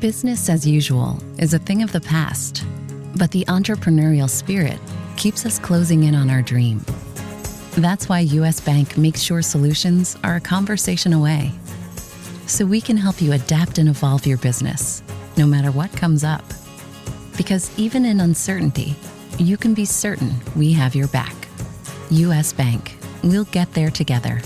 Business 0.00 0.48
as 0.48 0.66
usual 0.66 1.18
is 1.36 1.52
a 1.52 1.58
thing 1.58 1.82
of 1.82 1.92
the 1.92 2.00
past, 2.00 2.64
but 3.16 3.30
the 3.32 3.44
entrepreneurial 3.48 4.30
spirit 4.30 4.78
keeps 5.18 5.44
us 5.44 5.58
closing 5.58 6.04
in 6.04 6.14
on 6.14 6.30
our 6.30 6.40
dream. 6.40 6.82
That's 7.72 8.08
why 8.08 8.20
US 8.20 8.60
Bank 8.60 8.96
makes 8.96 9.20
sure 9.20 9.42
solutions 9.42 10.16
are 10.24 10.36
a 10.36 10.40
conversation 10.40 11.12
away. 11.12 11.52
So 12.46 12.64
we 12.64 12.80
can 12.80 12.96
help 12.96 13.20
you 13.20 13.34
adapt 13.34 13.76
and 13.76 13.90
evolve 13.90 14.24
your 14.24 14.38
business, 14.38 15.02
no 15.36 15.46
matter 15.46 15.70
what 15.70 15.92
comes 15.92 16.24
up. 16.24 16.44
Because 17.36 17.70
even 17.78 18.06
in 18.06 18.20
uncertainty, 18.20 18.96
you 19.38 19.58
can 19.58 19.74
be 19.74 19.84
certain 19.84 20.32
we 20.56 20.72
have 20.72 20.94
your 20.94 21.08
back. 21.08 21.34
US 22.08 22.54
Bank, 22.54 22.96
we'll 23.22 23.44
get 23.44 23.74
there 23.74 23.90
together. 23.90 24.40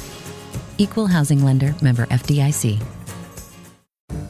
Equal 0.78 1.06
Housing 1.06 1.44
Lender 1.44 1.76
member 1.80 2.06
FDIC. 2.06 2.84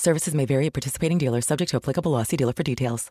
Services 0.00 0.34
may 0.34 0.46
vary 0.46 0.66
at 0.66 0.72
participating 0.72 1.18
dealers, 1.18 1.46
subject 1.46 1.70
to 1.70 1.76
applicable 1.76 2.12
law. 2.12 2.22
See 2.22 2.38
dealer 2.38 2.54
for 2.54 2.62
details. 2.62 3.10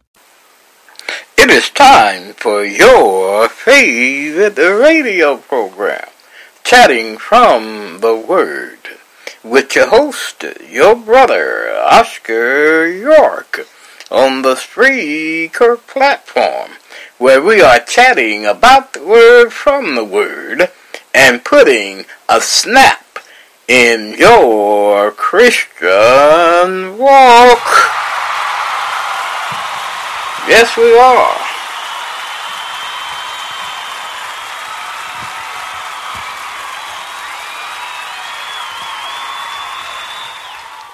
It 1.37 1.49
is 1.51 1.69
time 1.69 2.33
for 2.33 2.65
your 2.65 3.47
favorite 3.47 4.57
radio 4.57 5.37
program, 5.37 6.09
Chatting 6.63 7.17
from 7.17 7.99
the 7.99 8.15
Word, 8.15 8.79
with 9.43 9.75
your 9.75 9.87
host, 9.87 10.43
your 10.67 10.95
brother, 10.95 11.69
Oscar 11.79 12.87
York, 12.87 13.67
on 14.09 14.41
the 14.41 14.55
Spreaker 14.55 15.77
platform, 15.85 16.71
where 17.19 17.41
we 17.41 17.61
are 17.61 17.79
chatting 17.79 18.45
about 18.45 18.93
the 18.93 19.05
Word 19.05 19.51
from 19.51 19.95
the 19.95 20.03
Word 20.03 20.71
and 21.13 21.45
putting 21.45 22.05
a 22.27 22.41
snap 22.41 23.05
in 23.69 24.15
your 24.17 25.11
Christian 25.11 26.97
walk. 26.97 27.67
Yes, 30.49 30.75
we 30.75 30.97
are. 30.97 31.37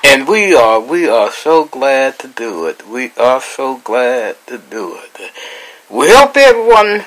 And 0.03 0.27
we 0.27 0.53
are, 0.53 0.81
we 0.81 1.07
are 1.07 1.31
so 1.31 1.63
glad 1.63 2.19
to 2.19 2.27
do 2.27 2.67
it. 2.67 2.85
We 2.85 3.11
are 3.17 3.39
so 3.39 3.77
glad 3.77 4.35
to 4.47 4.57
do 4.57 4.97
it. 4.97 5.31
We 5.89 6.09
hope 6.09 6.35
everyone 6.35 7.05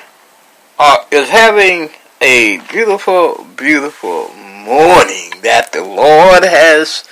uh, 0.79 0.97
is 1.11 1.29
having 1.29 1.91
a 2.21 2.57
beautiful, 2.71 3.45
beautiful 3.55 4.31
morning 4.69 5.31
that 5.41 5.71
the 5.73 5.83
Lord 5.83 6.43
has 6.43 7.03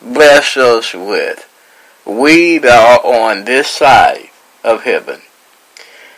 blessed 0.00 0.56
us 0.56 0.94
with. 0.94 1.46
We 2.06 2.56
that 2.56 3.02
are 3.04 3.28
on 3.28 3.44
this 3.44 3.68
side 3.68 4.30
of 4.64 4.84
heaven. 4.84 5.20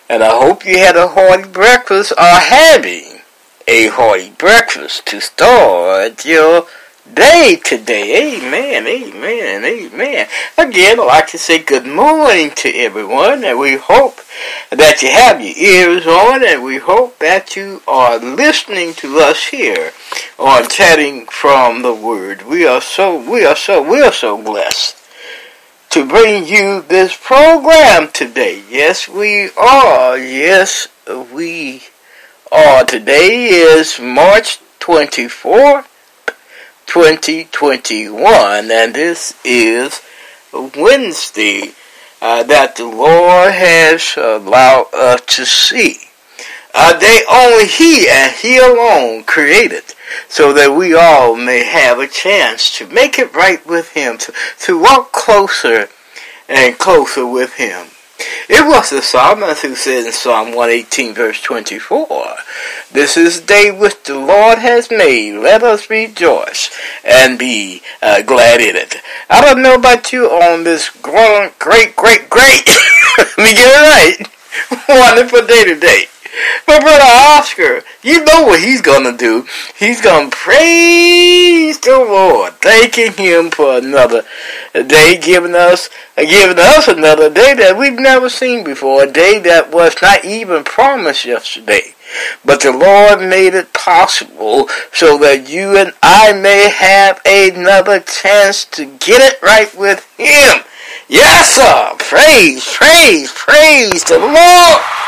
And 0.08 0.22
I 0.22 0.38
hope 0.38 0.64
you 0.64 0.78
had 0.78 0.94
a 0.94 1.08
hearty 1.08 1.48
breakfast 1.48 2.12
or 2.12 2.38
having 2.38 3.22
a 3.66 3.88
hearty 3.88 4.30
breakfast 4.38 5.06
to 5.06 5.20
start 5.20 6.24
your 6.24 6.68
day 7.12 7.60
today. 7.62 8.38
Amen, 8.38 8.86
amen, 8.86 9.64
amen. 9.64 10.26
Again, 10.56 11.00
I'd 11.00 11.06
like 11.06 11.26
to 11.28 11.38
say 11.38 11.62
good 11.62 11.86
morning 11.86 12.50
to 12.56 12.74
everyone, 12.74 13.44
and 13.44 13.58
we 13.58 13.76
hope 13.76 14.20
that 14.70 15.02
you 15.02 15.10
have 15.10 15.40
your 15.40 15.56
ears 15.56 16.06
on, 16.06 16.44
and 16.44 16.64
we 16.64 16.78
hope 16.78 17.18
that 17.18 17.56
you 17.56 17.82
are 17.86 18.18
listening 18.18 18.94
to 18.94 19.18
us 19.18 19.48
here 19.48 19.92
on 20.38 20.68
Chatting 20.68 21.26
from 21.26 21.82
the 21.82 21.94
Word. 21.94 22.42
We 22.42 22.66
are 22.66 22.80
so, 22.80 23.16
we 23.30 23.44
are 23.44 23.56
so, 23.56 23.82
we 23.82 24.00
are 24.00 24.12
so 24.12 24.42
blessed 24.42 24.96
to 25.90 26.06
bring 26.06 26.46
you 26.46 26.82
this 26.82 27.16
program 27.16 28.10
today. 28.12 28.62
Yes, 28.70 29.08
we 29.08 29.50
are. 29.50 30.16
Yes, 30.16 30.88
we 31.32 31.84
are. 32.50 32.84
Today 32.84 33.46
is 33.46 34.00
March 34.00 34.58
24th. 34.80 35.86
2021, 36.86 38.70
and 38.70 38.94
this 38.94 39.34
is 39.44 40.00
Wednesday 40.52 41.72
uh, 42.22 42.42
that 42.44 42.76
the 42.76 42.86
Lord 42.86 43.52
has 43.52 44.16
allowed 44.16 44.86
us 44.94 45.20
to 45.36 45.44
see. 45.44 45.96
A 46.74 46.98
day 46.98 47.22
only 47.30 47.66
He 47.66 48.08
and 48.08 48.32
He 48.34 48.58
alone 48.58 49.24
created, 49.24 49.84
so 50.28 50.52
that 50.52 50.76
we 50.76 50.94
all 50.94 51.36
may 51.36 51.64
have 51.64 51.98
a 51.98 52.06
chance 52.06 52.76
to 52.78 52.86
make 52.86 53.18
it 53.18 53.34
right 53.34 53.64
with 53.66 53.90
Him, 53.92 54.18
to, 54.18 54.32
to 54.60 54.80
walk 54.80 55.12
closer 55.12 55.88
and 56.48 56.78
closer 56.78 57.26
with 57.26 57.54
Him. 57.54 57.88
It 58.48 58.66
was 58.66 58.90
the 58.90 59.02
psalmist 59.02 59.62
who 59.62 59.74
said 59.74 60.06
in 60.06 60.12
Psalm 60.12 60.48
118, 60.48 61.14
verse 61.14 61.40
24, 61.42 62.36
This 62.92 63.16
is 63.16 63.40
the 63.40 63.46
day 63.46 63.70
which 63.70 64.02
the 64.04 64.18
Lord 64.18 64.58
has 64.58 64.90
made. 64.90 65.38
Let 65.38 65.62
us 65.62 65.90
rejoice 65.90 66.70
and 67.04 67.38
be 67.38 67.82
uh, 68.02 68.22
glad 68.22 68.60
in 68.60 68.76
it. 68.76 68.96
I 69.28 69.40
don't 69.40 69.62
know 69.62 69.74
about 69.74 70.12
you 70.12 70.26
on 70.26 70.64
this 70.64 70.90
great, 70.90 71.58
great, 71.58 71.96
great, 71.96 72.30
great, 72.30 72.66
let 73.18 73.38
me 73.38 73.54
get 73.54 73.66
it 73.66 74.28
right, 74.28 74.88
wonderful 74.88 75.46
day 75.46 75.64
today. 75.64 76.06
But 76.66 76.82
brother 76.82 77.04
Oscar, 77.04 77.82
you 78.02 78.24
know 78.24 78.44
what 78.44 78.60
he's 78.60 78.80
gonna 78.80 79.16
do. 79.16 79.46
He's 79.78 80.00
gonna 80.00 80.30
praise 80.30 81.78
the 81.80 81.98
Lord, 81.98 82.54
thanking 82.54 83.12
him 83.12 83.50
for 83.50 83.78
another 83.78 84.24
day, 84.72 85.18
giving 85.20 85.54
us 85.54 85.88
giving 86.16 86.58
us 86.58 86.88
another 86.88 87.28
day 87.30 87.54
that 87.54 87.76
we've 87.76 87.98
never 87.98 88.28
seen 88.28 88.64
before, 88.64 89.04
a 89.04 89.10
day 89.10 89.38
that 89.40 89.72
was 89.72 89.96
not 90.02 90.24
even 90.24 90.64
promised 90.64 91.24
yesterday. 91.24 91.94
But 92.44 92.60
the 92.62 92.72
Lord 92.72 93.20
made 93.20 93.54
it 93.54 93.72
possible 93.72 94.68
so 94.92 95.18
that 95.18 95.48
you 95.48 95.76
and 95.76 95.92
I 96.02 96.32
may 96.32 96.68
have 96.70 97.20
another 97.26 98.00
chance 98.00 98.64
to 98.66 98.84
get 98.84 99.20
it 99.20 99.42
right 99.42 99.74
with 99.76 100.04
Him. 100.16 100.64
Yes, 101.08 101.56
sir. 101.56 101.96
Praise, 101.98 102.64
praise, 102.72 103.32
praise 103.32 104.04
the 104.04 104.18
Lord. 104.18 105.03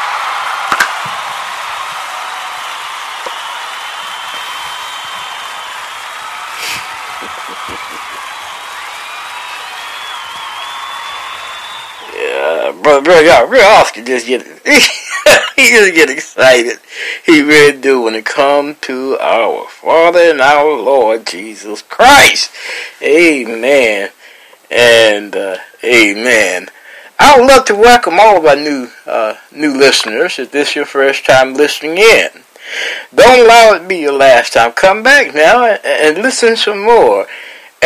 Brother, 12.86 13.24
y'all, 13.24 13.48
real 13.48 13.64
Oscar 13.64 14.00
just 14.04 14.28
get 14.28 14.42
he 15.56 15.70
just 15.70 15.92
get 15.96 16.08
excited. 16.08 16.78
He 17.24 17.42
really 17.42 17.76
do 17.80 18.02
when 18.02 18.14
it 18.14 18.24
come 18.24 18.76
to 18.82 19.18
our 19.18 19.66
Father 19.66 20.20
and 20.30 20.40
our 20.40 20.80
Lord 20.80 21.26
Jesus 21.26 21.82
Christ. 21.82 22.52
Amen 23.02 24.10
and 24.70 25.34
uh, 25.34 25.56
amen. 25.82 26.68
I 27.18 27.36
would 27.36 27.48
love 27.48 27.64
to 27.64 27.74
welcome 27.74 28.20
all 28.20 28.36
of 28.36 28.46
our 28.46 28.54
new 28.54 28.90
uh, 29.04 29.34
new 29.50 29.76
listeners. 29.76 30.38
If 30.38 30.52
this 30.52 30.68
is 30.68 30.76
your 30.76 30.86
first 30.86 31.26
time 31.26 31.54
listening 31.54 31.98
in, 31.98 32.28
don't 33.12 33.44
allow 33.46 33.72
it 33.72 33.80
to 33.80 33.88
be 33.88 33.96
your 33.96 34.12
last 34.12 34.52
time. 34.52 34.70
Come 34.70 35.02
back 35.02 35.34
now 35.34 35.64
and, 35.64 35.84
and 35.84 36.18
listen 36.18 36.54
some 36.54 36.84
more. 36.84 37.26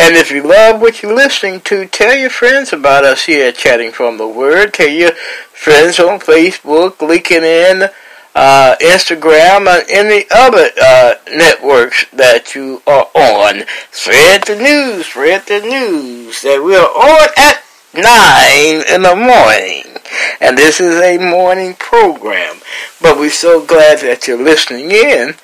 And 0.03 0.15
if 0.15 0.31
you 0.31 0.41
love 0.41 0.81
what 0.81 1.03
you're 1.03 1.13
listening 1.13 1.61
to, 1.61 1.85
tell 1.85 2.17
your 2.17 2.31
friends 2.31 2.73
about 2.73 3.03
us 3.03 3.25
here 3.25 3.49
at 3.49 3.55
Chatting 3.55 3.91
from 3.91 4.17
the 4.17 4.27
Word. 4.27 4.73
Tell 4.73 4.89
your 4.89 5.11
friends 5.11 5.99
on 5.99 6.19
Facebook, 6.19 6.93
LinkedIn, 6.95 7.87
uh, 8.33 8.75
Instagram, 8.81 9.67
and 9.67 9.85
any 9.91 10.25
other 10.31 10.69
uh, 10.81 11.13
networks 11.31 12.07
that 12.13 12.55
you 12.55 12.81
are 12.87 13.09
on. 13.13 13.65
Spread 13.91 14.45
the 14.45 14.55
news, 14.55 15.05
spread 15.05 15.45
the 15.45 15.59
news 15.59 16.41
that 16.41 16.63
we 16.63 16.75
are 16.75 16.81
on 16.81 17.29
at 17.37 17.61
9 17.93 18.95
in 18.95 19.03
the 19.03 19.15
morning. 19.15 20.01
And 20.41 20.57
this 20.57 20.81
is 20.81 20.99
a 20.99 21.19
morning 21.19 21.75
program. 21.75 22.55
But 22.99 23.19
we're 23.19 23.29
so 23.29 23.63
glad 23.63 23.99
that 23.99 24.27
you're 24.27 24.43
listening 24.43 24.89
in. 24.89 25.35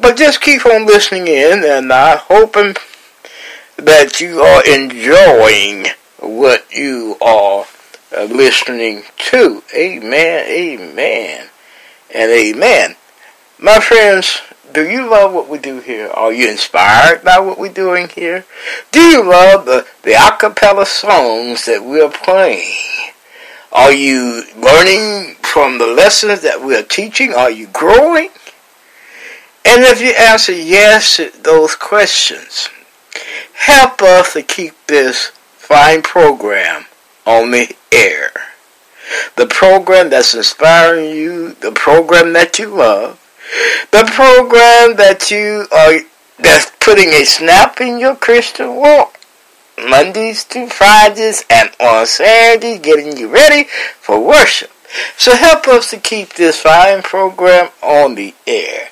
But 0.00 0.16
just 0.16 0.40
keep 0.40 0.66
on 0.66 0.86
listening 0.86 1.28
in, 1.28 1.62
and 1.64 1.92
I 1.92 2.16
hope 2.16 2.56
and 2.56 2.76
that 3.76 4.20
you 4.20 4.40
are 4.40 4.62
enjoying 4.66 5.86
what 6.18 6.66
you 6.72 7.16
are 7.20 7.64
uh, 8.16 8.24
listening 8.24 9.02
to. 9.16 9.62
Amen, 9.74 10.46
amen, 10.46 11.48
and 12.14 12.30
amen. 12.30 12.96
My 13.58 13.80
friends, 13.80 14.40
do 14.72 14.88
you 14.88 15.08
love 15.08 15.32
what 15.32 15.48
we 15.48 15.58
do 15.58 15.80
here? 15.80 16.08
Are 16.08 16.32
you 16.32 16.50
inspired 16.50 17.22
by 17.22 17.38
what 17.38 17.58
we're 17.58 17.72
doing 17.72 18.08
here? 18.08 18.44
Do 18.90 19.00
you 19.00 19.22
love 19.22 19.66
the, 19.66 19.86
the 20.02 20.12
a 20.12 20.36
cappella 20.36 20.86
songs 20.86 21.66
that 21.66 21.84
we're 21.84 22.10
playing? 22.10 22.72
Are 23.72 23.92
you 23.92 24.42
learning 24.56 25.36
from 25.36 25.78
the 25.78 25.86
lessons 25.86 26.42
that 26.42 26.62
we're 26.62 26.82
teaching? 26.82 27.34
Are 27.34 27.50
you 27.50 27.68
growing? 27.68 28.30
And 29.64 29.82
if 29.84 30.00
you 30.00 30.10
answer 30.10 30.52
yes 30.52 31.16
to 31.16 31.30
those 31.42 31.76
questions, 31.76 32.68
help 33.54 34.02
us 34.02 34.32
to 34.34 34.42
keep 34.42 34.74
this 34.86 35.26
fine 35.56 36.02
program 36.02 36.86
on 37.26 37.50
the 37.50 37.74
air. 37.92 38.30
The 39.36 39.46
program 39.46 40.10
that's 40.10 40.34
inspiring 40.34 41.14
you, 41.14 41.52
the 41.52 41.72
program 41.72 42.32
that 42.32 42.58
you 42.58 42.68
love, 42.68 43.18
the 43.90 44.04
program 44.12 44.96
that 44.96 45.30
you 45.30 45.66
are 45.72 46.00
that's 46.38 46.72
putting 46.80 47.10
a 47.10 47.24
snap 47.24 47.80
in 47.80 47.98
your 47.98 48.16
Christian 48.16 48.74
walk. 48.74 49.20
Mondays 49.78 50.44
to 50.44 50.66
Fridays 50.66 51.44
and 51.48 51.70
on 51.80 52.06
Saturdays 52.06 52.80
getting 52.80 53.16
you 53.16 53.28
ready 53.28 53.68
for 54.00 54.18
worship. 54.20 54.71
So 55.16 55.36
help 55.36 55.68
us 55.68 55.90
to 55.90 55.98
keep 55.98 56.34
this 56.34 56.60
fine 56.60 57.02
program 57.02 57.70
on 57.82 58.14
the 58.14 58.34
air. 58.46 58.88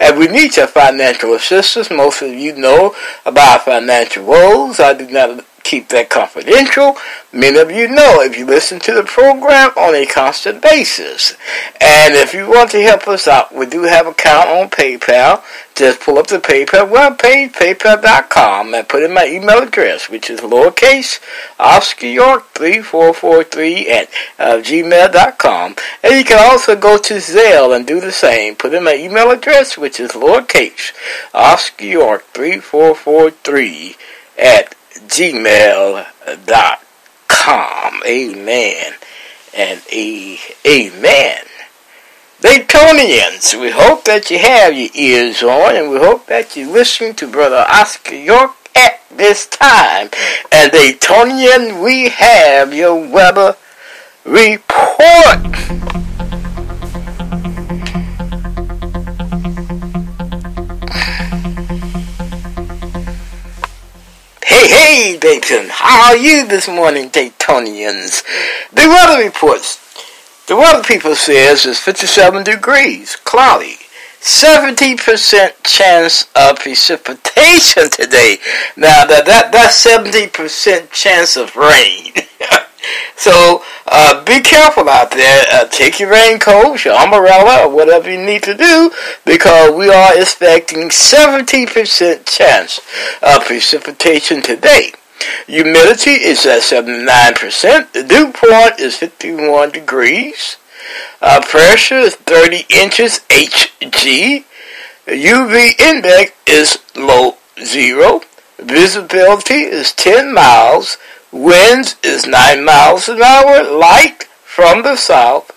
And 0.00 0.18
we 0.18 0.28
need 0.28 0.56
your 0.56 0.66
financial 0.66 1.34
assistance. 1.34 1.90
Most 1.90 2.22
of 2.22 2.32
you 2.32 2.56
know 2.56 2.94
about 3.24 3.64
financial 3.64 4.24
woes. 4.24 4.80
I 4.80 4.94
do 4.94 5.06
not 5.08 5.44
keep 5.64 5.88
that 5.88 6.10
confidential. 6.10 6.96
Many 7.32 7.58
of 7.58 7.70
you 7.70 7.88
know 7.88 8.20
if 8.20 8.38
you 8.38 8.46
listen 8.46 8.78
to 8.80 8.92
the 8.92 9.02
program 9.02 9.70
on 9.70 9.94
a 9.94 10.06
constant 10.06 10.62
basis. 10.62 11.34
And 11.80 12.14
if 12.14 12.32
you 12.32 12.48
want 12.48 12.70
to 12.72 12.82
help 12.82 13.08
us 13.08 13.26
out, 13.26 13.52
we 13.52 13.66
do 13.66 13.82
have 13.82 14.06
an 14.06 14.12
account 14.12 14.48
on 14.48 14.70
PayPal. 14.70 15.42
Just 15.74 16.00
pull 16.00 16.18
up 16.18 16.28
the 16.28 16.38
PayPal 16.38 16.88
webpage, 16.88 17.54
paypal.com, 17.54 18.74
and 18.74 18.88
put 18.88 19.02
in 19.02 19.12
my 19.12 19.26
email 19.26 19.62
address, 19.62 20.08
which 20.08 20.30
is 20.30 20.40
lowercase 20.40 21.18
Oscar 21.58 22.06
York 22.06 22.50
3443 22.52 23.88
at 23.90 24.08
uh, 24.38 24.58
gmail.com. 24.58 25.74
And 26.04 26.14
you 26.14 26.24
can 26.24 26.38
also 26.38 26.76
go 26.76 26.98
to 26.98 27.14
Zelle 27.14 27.74
and 27.74 27.86
do 27.86 28.00
the 28.00 28.12
same. 28.12 28.54
Put 28.54 28.74
in 28.74 28.84
my 28.84 28.94
email 28.94 29.32
address, 29.32 29.76
which 29.76 29.98
is 29.98 30.12
lowercase 30.12 30.92
Oscar 31.32 31.84
York 31.84 32.24
3443 32.34 33.96
at 34.38 34.74
gmail.com. 35.08 36.02
Amen 38.06 38.92
and 39.56 39.80
a, 39.92 40.38
amen. 40.66 41.44
Daytonians, 42.40 43.58
we 43.58 43.70
hope 43.70 44.04
that 44.04 44.30
you 44.30 44.38
have 44.38 44.76
your 44.76 44.90
ears 44.94 45.42
on 45.42 45.76
and 45.76 45.90
we 45.90 45.98
hope 45.98 46.26
that 46.26 46.56
you're 46.56 46.70
listening 46.70 47.14
to 47.14 47.26
Brother 47.26 47.64
Oscar 47.68 48.16
York 48.16 48.52
at 48.74 49.00
this 49.10 49.46
time. 49.46 50.10
And 50.52 50.70
Daytonian, 50.72 51.82
we 51.82 52.10
have 52.10 52.74
your 52.74 52.96
weather 52.96 53.56
report. 54.24 55.93
Hey, 64.86 65.16
Dayton. 65.16 65.68
How 65.70 66.08
are 66.08 66.16
you 66.16 66.46
this 66.46 66.68
morning, 66.68 67.08
Daytonians? 67.08 68.22
The 68.70 68.86
weather 68.86 69.24
reports. 69.24 69.80
The 70.46 70.56
weather 70.56 70.82
people 70.82 71.14
says 71.14 71.64
it's 71.64 71.80
57 71.80 72.44
degrees, 72.44 73.16
cloudy, 73.16 73.78
70% 74.20 75.52
chance 75.62 76.28
of 76.36 76.58
precipitation 76.58 77.88
today. 77.88 78.36
Now 78.76 79.06
that, 79.06 79.24
that 79.24 79.52
that's 79.52 79.82
70% 79.82 80.90
chance 80.90 81.38
of 81.38 81.56
rain. 81.56 82.12
so 83.16 83.62
uh, 83.86 84.24
be 84.24 84.40
careful 84.40 84.88
out 84.88 85.10
there. 85.10 85.44
Uh, 85.50 85.66
take 85.66 86.00
your 86.00 86.10
raincoat, 86.10 86.84
your 86.84 86.94
umbrella, 86.94 87.66
or 87.66 87.74
whatever 87.74 88.10
you 88.10 88.24
need 88.24 88.42
to 88.42 88.54
do, 88.54 88.90
because 89.24 89.72
we 89.72 89.88
are 89.88 90.18
expecting 90.18 90.88
70% 90.88 92.26
chance 92.26 92.80
of 93.22 93.44
precipitation 93.44 94.42
today. 94.42 94.92
Humidity 95.46 96.12
is 96.12 96.44
at 96.46 96.62
79%. 96.62 97.92
The 97.92 98.02
dew 98.02 98.32
point 98.32 98.78
is 98.78 98.96
51 98.96 99.70
degrees. 99.70 100.56
Uh, 101.22 101.40
pressure 101.40 101.98
is 101.98 102.16
30 102.16 102.66
inches 102.68 103.20
Hg. 103.30 104.44
UV 105.06 105.80
index 105.80 106.32
is 106.46 106.78
low 106.94 107.36
zero. 107.62 108.22
Visibility 108.58 109.64
is 109.64 109.92
10 109.92 110.32
miles. 110.32 110.96
Winds 111.34 111.96
is 112.04 112.28
9 112.28 112.64
miles 112.64 113.08
an 113.08 113.20
hour. 113.20 113.64
Light 113.76 114.22
from 114.44 114.84
the 114.84 114.94
south. 114.94 115.50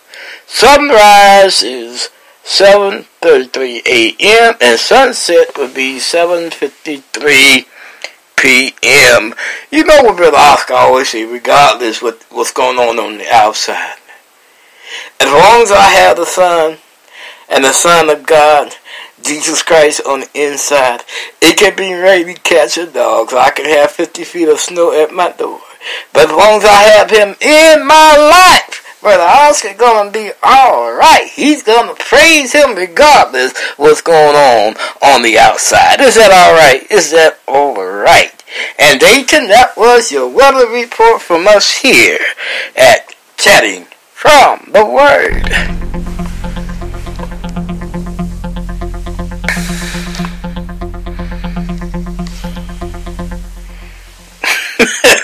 Sunrise 0.47 1.61
is 1.61 2.09
7.33 2.43 3.85
a.m. 3.85 4.55
and 4.59 4.79
sunset 4.79 5.55
would 5.55 5.75
be 5.75 5.97
7.53 5.97 7.65
p.m. 8.35 9.35
You 9.69 9.83
know 9.83 10.01
what 10.01 10.17
Brother 10.17 10.37
Oscar 10.37 10.73
always 10.73 11.09
say, 11.09 11.25
regardless 11.25 12.01
what, 12.01 12.25
what's 12.31 12.51
going 12.51 12.79
on 12.79 12.97
on 12.97 13.19
the 13.19 13.29
outside. 13.31 13.97
As 15.19 15.31
long 15.31 15.61
as 15.61 15.71
I 15.71 15.89
have 15.91 16.17
the 16.17 16.25
sun 16.25 16.79
and 17.49 17.63
the 17.63 17.71
Son 17.71 18.09
of 18.09 18.25
God, 18.25 18.73
Jesus 19.21 19.61
Christ 19.61 20.01
on 20.07 20.21
the 20.21 20.29
inside, 20.33 21.03
it 21.39 21.57
can 21.57 21.75
be 21.75 21.93
ready 21.93 22.33
to 22.33 22.39
catch 22.41 22.79
a 22.79 22.87
dog. 22.87 23.31
I 23.33 23.51
can 23.51 23.65
have 23.65 23.91
50 23.91 24.23
feet 24.23 24.49
of 24.49 24.59
snow 24.59 24.91
at 24.91 25.13
my 25.13 25.31
door. 25.33 25.59
But 26.13 26.29
as 26.29 26.35
long 26.35 26.57
as 26.59 26.65
I 26.65 26.81
have 26.97 27.09
him 27.09 27.35
in 27.41 27.85
my 27.85 28.15
life, 28.17 28.99
Brother 29.01 29.23
Oscar 29.23 29.73
gonna 29.75 30.11
be 30.11 30.31
alright. 30.43 31.27
He's 31.27 31.63
gonna 31.63 31.93
praise 31.95 32.51
him 32.51 32.75
regardless 32.75 33.57
what's 33.77 34.01
going 34.01 34.35
on 34.35 34.75
on 35.01 35.21
the 35.21 35.37
outside. 35.37 36.01
Is 36.01 36.15
that 36.15 36.31
alright? 36.31 36.91
Is 36.91 37.11
that 37.11 37.39
alright? 37.47 38.43
And 38.79 38.99
Dayton, 38.99 39.47
that 39.47 39.77
was 39.77 40.11
your 40.11 40.27
weather 40.27 40.67
report 40.67 41.21
from 41.21 41.47
us 41.47 41.81
here 41.81 42.19
at 42.75 43.13
Chatting 43.37 43.85
from 44.13 44.71
the 44.73 44.85
Word. 44.85 45.43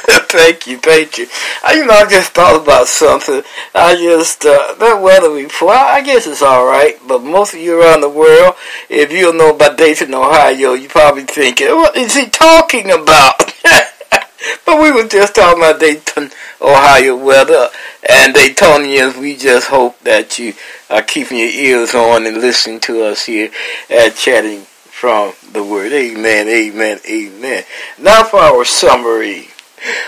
thank 0.44 0.68
you, 0.68 0.78
thank 0.78 1.18
you. 1.18 1.28
I, 1.64 1.76
you 1.76 1.86
know, 1.86 1.94
I 1.94 2.10
just 2.10 2.32
thought 2.34 2.62
about 2.62 2.88
something. 2.88 3.44
I 3.74 3.96
just, 3.96 4.46
uh, 4.46 4.76
that 4.78 5.02
weather 5.02 5.30
report, 5.30 5.76
I 5.76 6.02
guess 6.02 6.28
it's 6.28 6.42
alright, 6.42 6.96
but 7.08 7.24
most 7.24 7.54
of 7.54 7.62
you 7.62 7.80
around 7.80 8.02
the 8.02 8.10
world, 8.10 8.56
if 8.90 9.12
you 9.12 9.22
don't 9.22 9.38
know 9.38 9.56
about 9.56 9.78
Dayton, 9.78 10.14
Ohio, 10.14 10.74
you 10.74 10.90
probably 10.90 11.24
thinking, 11.24 11.68
what 11.68 11.96
is 11.96 12.16
he 12.16 12.30
talking 12.30 12.92
about? 12.92 13.38
but 14.66 14.82
we 14.82 14.92
were 14.92 15.08
just 15.08 15.36
talking 15.36 15.64
about 15.64 15.80
Dayton, 15.80 16.32
Ohio 16.62 17.16
weather, 17.16 17.70
and 18.10 18.36
Daytonians, 18.36 19.18
we 19.18 19.38
just 19.38 19.70
hope 19.70 19.98
that 20.02 20.38
you 20.40 20.54
are 20.90 21.04
keeping 21.04 21.38
your 21.38 21.48
ears 21.48 21.96
on 21.96 22.26
and 22.26 22.38
listening 22.38 22.82
to 22.82 23.06
us 23.06 23.26
here 23.26 23.50
at 23.90 24.16
Chatting 24.16 24.64
from 24.64 25.34
the 25.54 25.64
Word. 25.64 25.94
Amen, 25.94 26.50
amen, 26.50 27.00
amen. 27.10 27.64
Now 27.98 28.24
for 28.26 28.40
our 28.40 28.66
summary. 28.66 29.53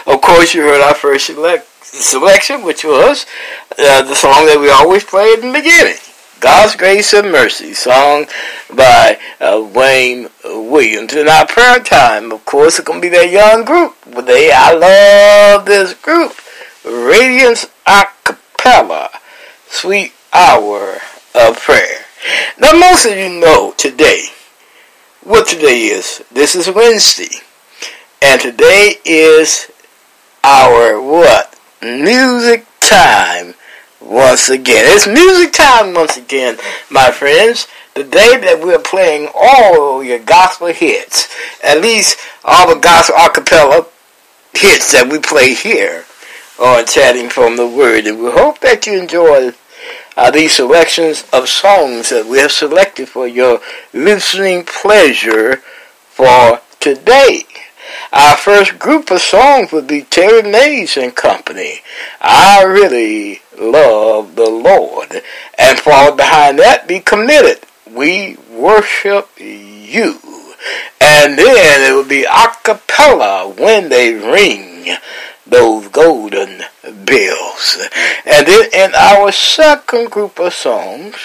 Of 0.06 0.22
course, 0.22 0.54
you 0.54 0.62
heard 0.62 0.82
our 0.82 0.96
first 0.96 1.28
select, 1.28 1.68
selection, 1.84 2.64
which 2.64 2.84
was 2.84 3.26
uh, 3.78 4.02
the 4.04 4.16
song 4.16 4.46
that 4.46 4.60
we 4.60 4.70
always 4.70 5.04
play 5.04 5.34
at 5.34 5.42
the 5.42 5.52
beginning. 5.52 5.98
God's 6.40 6.76
Grace 6.76 7.14
and 7.14 7.32
Mercy, 7.32 7.74
song 7.74 8.26
by 8.76 9.18
uh, 9.40 9.68
Wayne 9.74 10.28
Williams. 10.44 11.14
In 11.14 11.28
our 11.28 11.48
prayer 11.48 11.80
time, 11.80 12.32
of 12.32 12.46
course, 12.46 12.78
it's 12.78 12.88
going 12.88 13.02
to 13.02 13.10
be 13.10 13.16
that 13.16 13.32
young 13.32 13.66
group. 13.66 13.96
They, 14.26 14.52
I 14.52 14.74
love 14.74 15.66
this 15.66 15.94
group. 15.94 16.34
Radiance 16.84 17.68
Acapella, 17.88 19.10
Sweet 19.68 20.14
Hour 20.34 20.98
of 21.34 21.60
Prayer. 21.60 22.06
Now, 22.60 22.74
most 22.74 23.06
of 23.06 23.18
you 23.18 23.30
know 23.30 23.74
today 23.78 24.26
what 25.24 25.48
today 25.48 25.86
is. 25.86 26.24
This 26.32 26.54
is 26.56 26.70
Wednesday. 26.70 27.45
And 28.22 28.40
today 28.40 28.96
is 29.06 29.72
our 30.44 31.02
what? 31.02 31.60
Music 31.82 32.66
time 32.80 33.54
once 34.02 34.50
again. 34.50 34.86
It's 34.88 35.08
music 35.08 35.54
time 35.54 35.94
once 35.94 36.18
again, 36.18 36.58
my 36.90 37.12
friends. 37.12 37.68
The 37.94 38.04
day 38.04 38.38
that 38.38 38.62
we're 38.62 38.80
playing 38.80 39.30
all 39.34 40.04
your 40.04 40.20
gospel 40.20 40.68
hits. 40.68 41.34
At 41.64 41.82
least 41.82 42.18
all 42.44 42.74
the 42.74 42.80
gospel 42.80 43.16
acapella 43.16 43.88
hits 44.54 44.92
that 44.92 45.10
we 45.10 45.20
play 45.20 45.54
here 45.54 46.06
on 46.60 46.86
Chatting 46.86 47.30
from 47.30 47.58
the 47.58 47.68
Word. 47.68 48.06
And 48.06 48.22
we 48.22 48.32
hope 48.32 48.60
that 48.60 48.86
you 48.86 49.00
enjoy 49.00 49.54
uh, 50.18 50.32
these 50.32 50.54
selections 50.54 51.26
of 51.34 51.50
songs 51.50 52.10
that 52.10 52.26
we 52.26 52.40
have 52.40 52.52
selected 52.52 53.10
for 53.10 53.28
your 53.28 53.60
listening 53.94 54.64
pleasure 54.64 55.58
for 56.08 56.62
today. 56.80 57.44
Our 58.12 58.38
first 58.38 58.80
group 58.80 59.12
of 59.12 59.22
songs 59.22 59.72
would 59.72 59.88
be 59.88 60.04
Terry 60.04 60.42
Mays 60.42 60.98
and 60.98 61.16
Company. 61.16 61.82
I 62.22 62.64
really 62.64 63.42
love 63.60 64.36
the 64.36 64.50
Lord. 64.50 65.22
And 65.58 65.80
followed 65.80 66.18
behind 66.18 66.60
that, 66.60 66.88
be 66.88 67.00
committed. 67.00 67.66
We 67.92 68.38
worship 68.50 69.30
you. 69.38 70.20
And 71.00 71.38
then 71.38 71.92
it 71.92 71.96
would 71.96 72.10
be 72.10 72.24
a 72.24 72.48
cappella 72.64 73.48
when 73.50 73.90
they 73.90 74.14
ring 74.14 74.98
those 75.46 75.88
golden 75.90 76.64
bells. 76.84 77.78
And 78.26 78.48
then 78.48 78.70
in 78.74 78.96
our 78.96 79.32
second 79.32 80.10
group 80.10 80.40
of 80.40 80.54
songs 80.54 81.16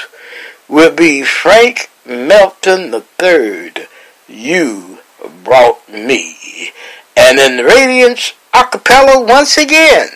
will 0.69 0.95
be 0.95 1.23
Frank 1.23 1.91
Melton 2.07 3.03
III. 3.21 3.73
You 4.29 4.99
brought 5.45 5.89
me. 5.89 6.40
And 7.17 7.39
in 7.39 7.57
the 7.57 7.65
Radiance 7.65 8.35
acapella 8.53 9.27
once 9.27 9.57
again, 9.57 10.09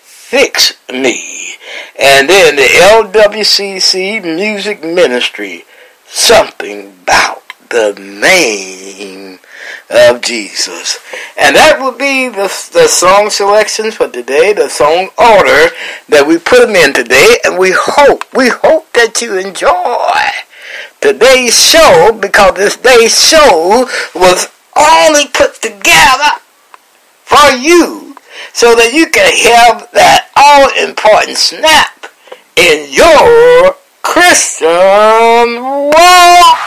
Fix 0.00 0.74
Me. 0.90 1.54
And 1.98 2.28
then 2.28 2.56
the 2.56 2.62
LWCC 2.62 4.22
Music 4.22 4.82
Ministry, 4.82 5.64
Something 6.06 6.92
About 7.02 7.42
the 7.68 7.94
Name 7.98 9.38
of 9.90 10.20
Jesus. 10.20 10.98
And 11.38 11.56
that 11.56 11.78
will 11.80 11.92
be 11.92 12.28
the, 12.28 12.48
the 12.72 12.88
song 12.88 13.30
selections 13.30 13.94
for 13.94 14.08
today, 14.08 14.52
the 14.52 14.68
song 14.68 15.10
order 15.18 15.72
that 16.08 16.24
we 16.26 16.38
put 16.38 16.66
them 16.66 16.76
in 16.76 16.92
today. 16.92 17.38
And 17.44 17.58
we 17.58 17.72
hope, 17.74 18.24
we 18.34 18.48
hope 18.48 18.92
that 18.92 19.20
you 19.20 19.38
enjoy 19.38 20.22
today's 21.00 21.58
show 21.58 22.16
because 22.18 22.54
this 22.54 22.76
day's 22.76 23.18
show 23.18 23.88
was 24.14 24.48
only 24.76 25.26
put 25.26 25.60
together 25.60 26.40
for 27.24 27.56
you 27.56 28.16
so 28.52 28.74
that 28.74 28.92
you 28.92 29.06
can 29.06 29.32
have 29.50 29.90
that 29.92 30.28
all 30.36 30.68
important 30.88 31.36
snap 31.36 32.06
in 32.56 32.92
your 32.92 33.74
Christian 34.02 34.68
walk. 35.90 36.58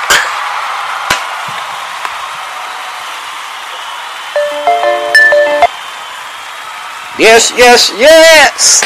Yes, 7.17 7.53
yes, 7.55 7.91
yes. 7.97 8.83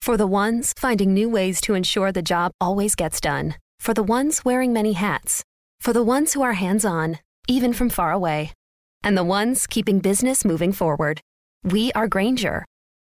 For 0.00 0.16
the 0.16 0.26
ones 0.26 0.72
finding 0.78 1.12
new 1.12 1.28
ways 1.28 1.60
to 1.62 1.74
ensure 1.74 2.10
the 2.12 2.22
job 2.22 2.52
always 2.62 2.94
gets 2.94 3.20
done. 3.20 3.56
For 3.80 3.94
the 3.94 4.02
ones 4.02 4.44
wearing 4.44 4.72
many 4.72 4.92
hats. 4.92 5.42
For 5.80 5.92
the 5.92 6.02
ones 6.02 6.32
who 6.34 6.42
are 6.42 6.54
hands 6.54 6.84
on, 6.84 7.18
even 7.48 7.72
from 7.72 7.88
far 7.88 8.12
away. 8.12 8.52
And 9.02 9.16
the 9.16 9.24
ones 9.24 9.66
keeping 9.66 10.00
business 10.00 10.44
moving 10.44 10.72
forward. 10.72 11.20
We 11.64 11.92
are 11.92 12.08
Grainger, 12.08 12.64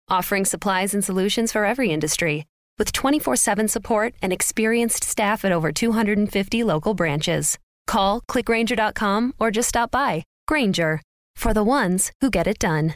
offering 0.10 0.46
supplies 0.46 0.94
and 0.94 1.04
solutions 1.04 1.52
for 1.52 1.66
every 1.66 1.92
industry, 1.92 2.46
with 2.78 2.92
24 2.92 3.36
7 3.36 3.68
support 3.68 4.14
and 4.22 4.34
experienced 4.34 5.04
staff 5.04 5.46
at 5.46 5.52
over 5.52 5.72
250 5.72 6.64
local 6.64 6.94
branches. 6.94 7.58
Call 7.88 8.22
clickgrainger.com 8.22 9.34
or 9.40 9.52
just 9.52 9.70
stop 9.70 9.92
by. 9.92 10.24
Grainger, 10.48 11.02
for 11.36 11.54
the 11.54 11.64
ones 11.64 12.12
who 12.22 12.30
get 12.30 12.48
it 12.48 12.60
done. 12.60 12.96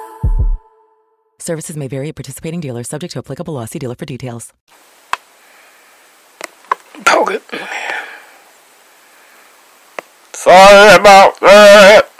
Services 1.41 1.75
may 1.75 1.87
vary 1.87 2.09
at 2.09 2.15
participating 2.15 2.59
dealers, 2.59 2.87
subject 2.87 3.13
to 3.13 3.19
applicable. 3.19 3.65
See 3.65 3.79
dealer 3.79 3.95
for 3.95 4.05
details. 4.05 4.53
Poke 7.03 7.31
it. 7.31 7.41
Sorry 10.33 10.95
about 10.95 11.39
that. 11.39 12.10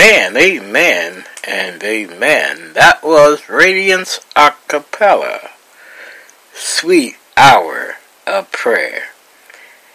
Amen, 0.00 0.34
amen, 0.34 1.24
and 1.44 1.82
amen. 1.84 2.72
That 2.72 3.02
was 3.02 3.50
Radiance 3.50 4.20
Acapella. 4.34 5.50
Sweet 6.54 7.16
hour 7.36 7.96
of 8.26 8.50
prayer. 8.50 9.08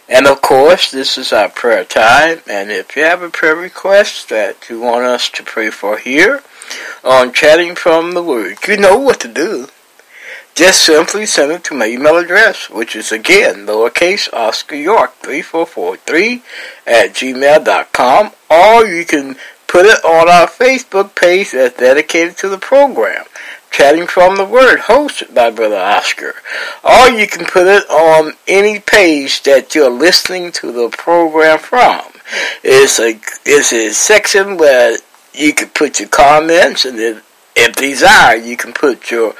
And 0.08 0.28
of 0.28 0.42
course, 0.42 0.92
this 0.92 1.18
is 1.18 1.32
our 1.32 1.48
prayer 1.48 1.84
time. 1.84 2.38
And 2.46 2.70
if 2.70 2.94
you 2.94 3.02
have 3.02 3.20
a 3.20 3.30
prayer 3.30 3.56
request 3.56 4.28
that 4.28 4.70
you 4.70 4.78
want 4.78 5.02
us 5.06 5.28
to 5.30 5.42
pray 5.42 5.70
for 5.70 5.98
here 5.98 6.44
on 7.02 7.32
Chatting 7.32 7.74
from 7.74 8.12
the 8.12 8.22
Word, 8.22 8.58
you 8.68 8.76
know 8.76 8.96
what 8.96 9.18
to 9.20 9.28
do. 9.28 9.66
Just 10.54 10.86
simply 10.86 11.26
send 11.26 11.50
it 11.50 11.64
to 11.64 11.74
my 11.74 11.86
email 11.86 12.16
address, 12.16 12.70
which 12.70 12.94
is 12.94 13.10
again 13.10 13.66
lowercase 13.66 14.32
Oscar 14.32 14.76
York 14.76 15.14
3443 15.16 16.42
at 16.86 17.12
gmail.com, 17.12 18.30
or 18.48 18.86
you 18.86 19.04
can 19.04 19.36
put 19.76 19.84
it 19.84 20.02
on 20.06 20.26
our 20.26 20.46
Facebook 20.46 21.14
page 21.14 21.50
that's 21.50 21.76
dedicated 21.76 22.34
to 22.38 22.48
the 22.48 22.56
program. 22.56 23.26
Chatting 23.70 24.06
from 24.06 24.36
the 24.36 24.44
Word, 24.46 24.78
hosted 24.78 25.34
by 25.34 25.50
Brother 25.50 25.76
Oscar. 25.76 26.32
Or 26.82 27.10
you 27.10 27.26
can 27.26 27.44
put 27.44 27.66
it 27.66 27.82
on 27.90 28.32
any 28.48 28.80
page 28.80 29.42
that 29.42 29.74
you're 29.74 29.90
listening 29.90 30.50
to 30.52 30.72
the 30.72 30.88
program 30.88 31.58
from. 31.58 32.00
It's 32.64 32.98
a, 32.98 33.20
it's 33.44 33.74
a 33.74 33.90
section 33.92 34.56
where 34.56 34.96
you 35.34 35.52
can 35.52 35.68
put 35.68 36.00
your 36.00 36.08
comments, 36.08 36.86
and 36.86 36.98
if, 36.98 37.52
if 37.54 37.76
desired, 37.76 38.46
you 38.46 38.56
can 38.56 38.72
put 38.72 39.10
your 39.10 39.34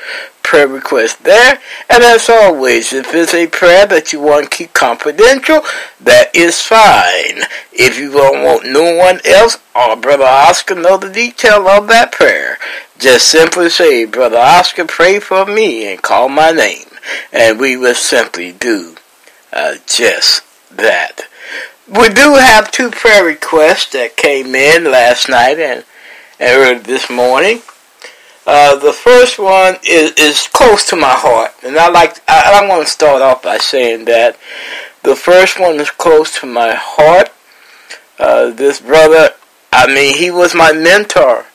prayer 0.47 0.69
request 0.69 1.25
there. 1.25 1.61
And 1.91 2.05
as 2.05 2.29
always, 2.29 2.93
if 2.93 3.13
it's 3.13 3.35
a 3.35 3.49
prayer 3.49 3.85
that 3.87 4.13
you 4.13 4.21
want 4.21 4.45
to 4.45 4.57
keep 4.57 4.73
confidential, 4.73 5.63
that 6.01 6.35
is 6.35 6.63
fine. 6.63 7.43
If 7.73 7.99
you 7.99 8.13
don't 8.13 8.45
want 8.45 8.65
no 8.65 8.97
one 8.97 9.21
else 9.25 9.59
or 9.75 9.97
Brother 9.97 10.25
Oscar 10.25 10.77
know 10.77 10.97
the 10.97 11.13
detail 11.13 11.67
of 11.69 11.89
that 11.89 12.13
prayer, 12.13 12.59
just 12.99 13.27
simply 13.27 13.69
say, 13.69 14.05
Brother 14.05 14.39
Oscar, 14.39 14.85
pray 14.85 15.19
for 15.19 15.45
me 15.45 15.93
and 15.93 16.01
call 16.01 16.29
my 16.29 16.53
name. 16.53 16.87
And 17.33 17.59
we 17.59 17.77
will 17.77 17.95
simply 17.95 18.53
do 18.53 18.95
uh, 19.53 19.75
just 19.87 20.43
that. 20.71 21.23
We 21.89 22.09
do 22.09 22.35
have 22.35 22.71
two 22.71 22.91
prayer 22.91 23.25
requests 23.25 23.93
that 23.93 24.17
came 24.17 24.55
in 24.55 24.85
last 24.85 25.29
night 25.29 25.59
and, 25.59 25.85
and 26.39 26.57
early 26.57 26.79
this 26.79 27.11
morning. 27.11 27.63
Uh, 28.47 28.77
the 28.77 28.93
first 28.93 29.41
one 29.41 29.77
is, 29.85 30.13
is 30.13 30.47
close 30.53 30.89
to 30.89 30.95
my 30.95 31.11
heart, 31.11 31.53
and 31.65 31.77
I 31.77 31.89
like. 31.89 32.19
I, 32.29 32.63
I 32.63 32.69
want 32.69 32.87
to 32.87 32.93
start 32.93 33.21
off 33.21 33.43
by 33.43 33.59
saying 33.59 34.05
that 34.05 34.39
the 35.03 35.17
first 35.17 35.59
one 35.59 35.81
is 35.81 35.91
close 35.91 36.39
to 36.41 36.47
my 36.47 36.75
heart. 36.75 37.31
Uh, 38.21 38.51
this 38.51 38.81
brother, 38.81 39.31
I 39.73 39.93
mean, 39.93 40.17
he 40.17 40.31
was 40.31 40.55
my 40.55 40.73
mentor. 40.73 41.47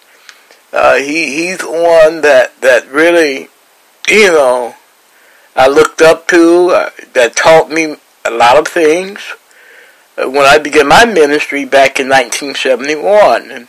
Uh, 0.73 0.97
he 0.97 1.47
he's 1.47 1.61
one 1.61 2.21
that 2.21 2.59
that 2.59 2.91
really, 2.91 3.47
you 4.09 4.27
know, 4.27 4.75
I 5.55 5.69
looked 5.69 6.01
up 6.01 6.27
to. 6.27 6.71
Uh, 6.71 6.89
that 7.13 7.37
taught 7.37 7.71
me 7.71 7.95
a 8.25 8.31
lot 8.31 8.57
of 8.57 8.67
things. 8.67 9.21
Uh, 10.17 10.29
when 10.29 10.45
I 10.45 10.57
began 10.57 10.89
my 10.89 11.05
ministry 11.05 11.63
back 11.63 12.01
in 12.01 12.09
1971. 12.09 13.49
And, 13.49 13.67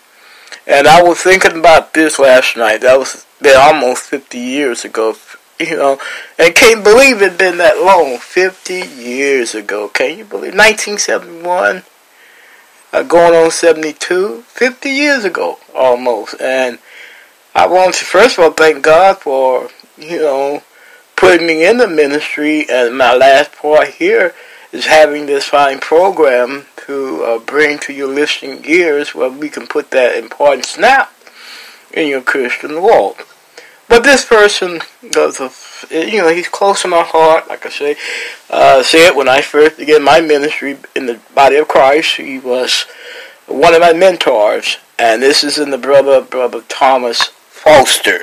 and 0.66 0.86
I 0.86 1.02
was 1.02 1.18
thinking 1.18 1.58
about 1.58 1.94
this 1.94 2.18
last 2.18 2.56
night. 2.56 2.82
That 2.82 2.98
was 2.98 3.26
been 3.40 3.56
almost 3.56 4.04
50 4.04 4.38
years 4.38 4.84
ago, 4.84 5.16
you 5.60 5.76
know, 5.76 5.98
and 6.38 6.54
can't 6.54 6.84
believe 6.84 7.22
it 7.22 7.38
been 7.38 7.58
that 7.58 7.78
long. 7.78 8.18
50 8.18 8.74
years 8.74 9.54
ago. 9.54 9.88
Can 9.88 10.18
you 10.18 10.24
believe? 10.24 10.54
1971, 10.54 11.82
uh, 12.92 13.02
going 13.02 13.34
on 13.34 13.50
72, 13.50 14.42
50 14.42 14.88
years 14.88 15.24
ago 15.24 15.58
almost. 15.74 16.40
And 16.40 16.78
I 17.54 17.66
want 17.66 17.94
to 17.96 18.04
first 18.04 18.38
of 18.38 18.44
all 18.44 18.52
thank 18.52 18.82
God 18.84 19.18
for, 19.18 19.68
you 19.98 20.18
know, 20.20 20.62
putting 21.16 21.46
me 21.46 21.66
in 21.66 21.78
the 21.78 21.88
ministry. 21.88 22.66
And 22.70 22.96
my 22.96 23.14
last 23.14 23.52
part 23.52 23.88
here 23.88 24.34
is 24.70 24.86
having 24.86 25.26
this 25.26 25.46
fine 25.46 25.80
program 25.80 26.66
to 26.86 27.22
uh, 27.24 27.38
bring 27.38 27.78
to 27.80 27.92
your 27.92 28.08
listening 28.08 28.64
ears 28.64 29.14
where 29.14 29.30
we 29.30 29.48
can 29.48 29.66
put 29.66 29.90
that 29.90 30.16
important 30.16 30.64
snap 30.64 31.12
in 31.92 32.08
your 32.08 32.22
Christian 32.22 32.82
walk. 32.82 33.26
But 33.88 34.04
this 34.04 34.24
person 34.24 34.80
does 35.10 35.40
a, 35.40 35.50
you 35.90 36.22
know, 36.22 36.28
he's 36.28 36.48
close 36.48 36.82
to 36.82 36.88
my 36.88 37.02
heart. 37.02 37.48
Like 37.48 37.66
I 37.66 37.68
say, 37.68 37.96
uh, 38.48 38.82
said 38.82 39.12
when 39.12 39.28
I 39.28 39.42
first 39.42 39.76
began 39.76 40.02
my 40.02 40.20
ministry 40.20 40.78
in 40.96 41.06
the 41.06 41.20
body 41.34 41.56
of 41.56 41.68
Christ, 41.68 42.16
he 42.16 42.38
was 42.38 42.86
one 43.46 43.74
of 43.74 43.80
my 43.80 43.92
mentors, 43.92 44.78
and 44.98 45.20
this 45.20 45.44
is 45.44 45.58
in 45.58 45.70
the 45.70 45.78
brother, 45.78 46.22
brother 46.22 46.62
Thomas 46.68 47.26
Foster. 47.50 48.22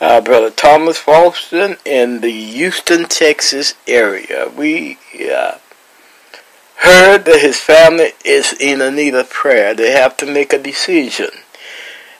Uh, 0.00 0.20
brother 0.20 0.50
Thomas 0.50 0.98
Foster 0.98 1.78
in 1.86 2.20
the 2.20 2.30
Houston, 2.30 3.06
Texas 3.06 3.74
area. 3.86 4.50
We 4.54 4.98
uh, 5.32 5.58
heard 6.76 7.24
that 7.24 7.40
his 7.40 7.58
family 7.58 8.12
is 8.24 8.52
in 8.60 8.80
a 8.80 8.90
need 8.90 9.14
of 9.14 9.30
prayer. 9.30 9.74
They 9.74 9.92
have 9.92 10.16
to 10.18 10.26
make 10.26 10.52
a 10.52 10.62
decision. 10.62 11.30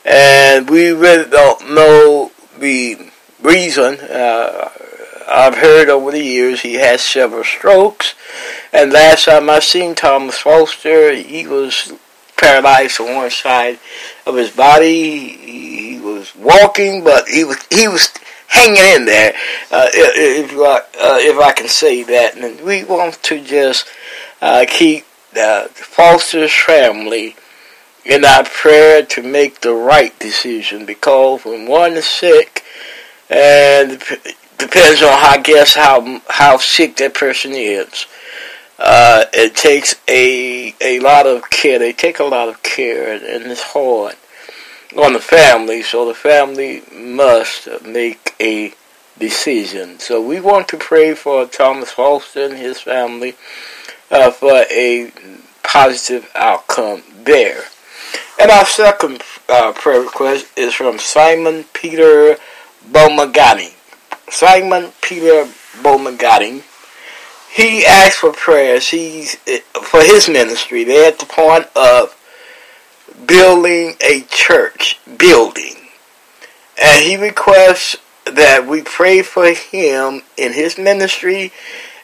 And 0.05 0.69
we 0.69 0.91
really 0.91 1.29
don't 1.29 1.75
know 1.75 2.33
the 2.59 3.11
reason. 3.43 3.99
Uh, 4.01 4.69
I've 5.27 5.57
heard 5.57 5.89
over 5.89 6.11
the 6.11 6.23
years 6.23 6.61
he 6.61 6.75
has 6.75 7.01
several 7.01 7.45
strokes. 7.45 8.15
And 8.73 8.93
last 8.93 9.25
time 9.25 9.49
I 9.49 9.61
seen 9.61 9.95
Thomas 9.95 10.39
Foster, 10.39 11.15
he 11.15 11.47
was 11.47 11.93
paralyzed 12.37 13.01
on 13.01 13.15
one 13.15 13.31
side 13.31 13.79
of 14.27 14.37
his 14.37 14.51
body. 14.51 15.29
He, 15.29 15.95
he 15.95 16.01
was 16.01 16.35
walking, 16.37 17.05
but 17.05 17.29
he 17.29 17.45
was 17.45 17.59
he 17.71 17.89
was 17.89 18.13
hanging 18.49 18.97
in 18.97 19.05
there, 19.07 19.35
uh, 19.73 19.89
if, 19.93 20.53
I, 20.53 20.77
uh, 21.01 21.19
if 21.19 21.39
I 21.39 21.53
can 21.53 21.69
say 21.69 22.03
that. 22.05 22.37
And 22.37 22.61
we 22.61 22.85
want 22.85 23.23
to 23.25 23.43
just 23.43 23.89
uh, 24.45 24.67
keep 24.69 25.07
the 25.33 25.71
Foster's 25.73 26.53
family 26.53 27.35
in 28.05 28.27
our 28.27 28.45
prayer 28.45 29.03
to 29.03 29.23
make 29.23 29.63
the 29.63 29.73
right 29.73 30.17
decision 30.19 30.85
because 30.85 31.47
when 31.47 31.67
one 31.67 31.93
is 31.93 32.05
sick, 32.05 32.63
and 33.31 33.99
depends 34.59 35.03
on 35.03 35.09
I 35.13 35.41
guess 35.43 35.75
how 35.75 36.21
how 36.29 36.59
sick 36.59 36.97
that 36.97 37.15
person 37.15 37.53
is. 37.55 38.07
Uh, 38.79 39.25
it 39.33 39.57
takes 39.57 39.95
a 40.09 40.75
a 40.79 41.01
lot 41.01 41.27
of 41.27 41.49
care. 41.49 41.79
They 41.79 41.95
take 41.95 42.19
a 42.19 42.25
lot 42.25 42.51
of 42.51 42.63
care, 42.63 43.15
and 43.15 43.51
it's 43.51 43.63
hard 43.63 44.17
on 44.95 45.15
the 45.15 45.21
family. 45.21 45.81
So 45.81 46.07
the 46.07 46.13
family 46.13 46.83
must 46.93 47.67
make 47.83 48.35
a 48.39 48.75
decision. 49.19 50.01
So 50.01 50.21
we 50.21 50.39
want 50.39 50.69
to 50.69 50.77
pray 50.77 51.15
for 51.15 51.47
Thomas 51.47 51.95
and 52.37 52.59
his 52.59 52.83
family 52.83 53.37
uh, 54.15 54.31
for 54.31 54.65
a 54.71 55.13
positive 55.63 56.31
outcome 56.35 57.03
there. 57.25 57.65
And 58.41 58.51
our 58.51 58.65
second 58.65 59.23
uh, 59.49 59.73
prayer 59.73 60.01
request 60.01 60.47
is 60.57 60.73
from 60.73 60.99
Simon 60.99 61.65
Peter 61.73 62.37
Bomagani. 62.91 63.75
Simon 64.31 64.93
Peter 65.03 65.49
Bomagani. 65.83 66.63
He 67.53 67.85
asked 67.85 68.19
for 68.19 68.33
prayers. 68.33 68.89
He's 68.89 69.37
for 69.83 70.01
his 70.01 70.29
ministry. 70.29 70.85
They're 70.85 71.09
at 71.09 71.19
the 71.19 71.27
point 71.27 71.67
of 71.77 72.17
building 73.27 73.95
a 74.01 74.23
church 74.29 74.99
building, 75.19 75.77
and 76.83 77.05
he 77.05 77.17
requests 77.17 77.97
that 78.27 78.67
we 78.67 78.83
pray 78.83 79.23
for 79.23 79.53
him 79.53 80.23
in 80.37 80.53
his 80.53 80.79
ministry. 80.79 81.53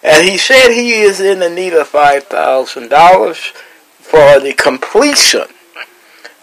And 0.03 0.27
he 0.27 0.39
said 0.39 0.71
he 0.73 1.01
is 1.01 1.21
in 1.21 1.41
the 1.41 1.51
need 1.51 1.75
of 1.75 1.89
five 1.89 2.25
thousand 2.25 2.89
dollars 2.89 3.53
for 3.99 4.41
the 4.41 4.55
completion 4.55 5.45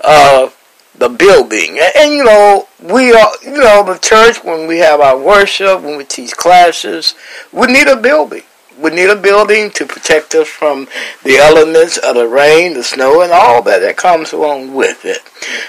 of 0.03 0.53
the 0.95 1.09
building. 1.09 1.79
And, 1.79 1.91
and, 1.95 2.13
you 2.13 2.23
know, 2.23 2.67
we 2.81 3.13
are, 3.13 3.31
you 3.43 3.51
know, 3.51 3.83
the 3.83 3.99
church, 3.99 4.43
when 4.43 4.67
we 4.67 4.77
have 4.79 4.99
our 4.99 5.17
worship, 5.17 5.81
when 5.81 5.97
we 5.97 6.05
teach 6.05 6.35
classes, 6.35 7.13
we 7.51 7.67
need 7.67 7.87
a 7.87 7.95
building. 7.95 8.43
We 8.79 8.91
need 8.91 9.09
a 9.09 9.15
building 9.15 9.71
to 9.71 9.85
protect 9.85 10.35
us 10.35 10.47
from 10.47 10.87
the 11.23 11.37
elements 11.37 11.97
of 11.97 12.15
the 12.15 12.27
rain, 12.27 12.75
the 12.75 12.83
snow, 12.83 13.21
and 13.21 13.31
all 13.31 13.63
that 13.63 13.79
that 13.79 13.97
comes 13.97 14.33
along 14.33 14.75
with 14.75 15.03
it. 15.03 15.19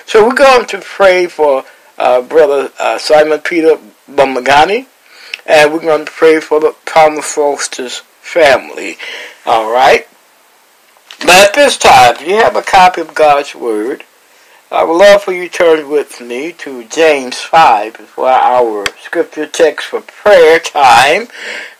So 0.06 0.26
we're 0.26 0.34
going 0.34 0.66
to 0.66 0.78
pray 0.78 1.26
for 1.26 1.64
uh, 1.96 2.20
Brother 2.20 2.70
uh, 2.78 2.98
Simon 2.98 3.40
Peter 3.40 3.78
Bumagani, 4.10 4.86
and 5.48 5.72
we're 5.72 5.80
going 5.80 6.04
to 6.04 6.12
pray 6.12 6.38
for 6.38 6.60
the 6.60 6.76
Thomas 6.84 7.32
Foster's 7.32 7.98
family. 8.20 8.98
All 9.46 9.72
right? 9.72 10.06
But 11.20 11.48
at 11.48 11.54
this 11.54 11.76
time, 11.76 12.14
if 12.14 12.28
you 12.28 12.36
have 12.36 12.54
a 12.54 12.62
copy 12.62 13.00
of 13.00 13.14
God's 13.14 13.54
Word, 13.54 14.04
I 14.70 14.84
would 14.84 14.98
love 14.98 15.24
for 15.24 15.32
you 15.32 15.48
to 15.48 15.54
turn 15.54 15.90
with 15.90 16.20
me 16.20 16.52
to 16.52 16.84
James 16.84 17.40
5 17.40 17.96
for 17.96 18.28
our 18.28 18.86
scripture 19.02 19.46
text 19.46 19.86
for 19.86 20.02
prayer 20.02 20.60
time 20.60 21.28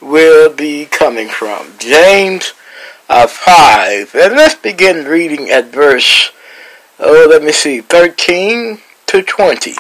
will 0.01 0.53
be 0.53 0.87
coming 0.87 1.29
from. 1.29 1.75
James 1.79 2.55
uh, 3.09 3.27
5. 3.27 4.15
And 4.15 4.35
let's 4.35 4.55
begin 4.55 5.05
reading 5.05 5.51
at 5.51 5.67
verse 5.67 6.33
oh, 6.99 7.27
let 7.31 7.43
me 7.43 7.53
see, 7.53 7.81
13 7.81 8.79
to 9.07 9.23
20. 9.23 9.75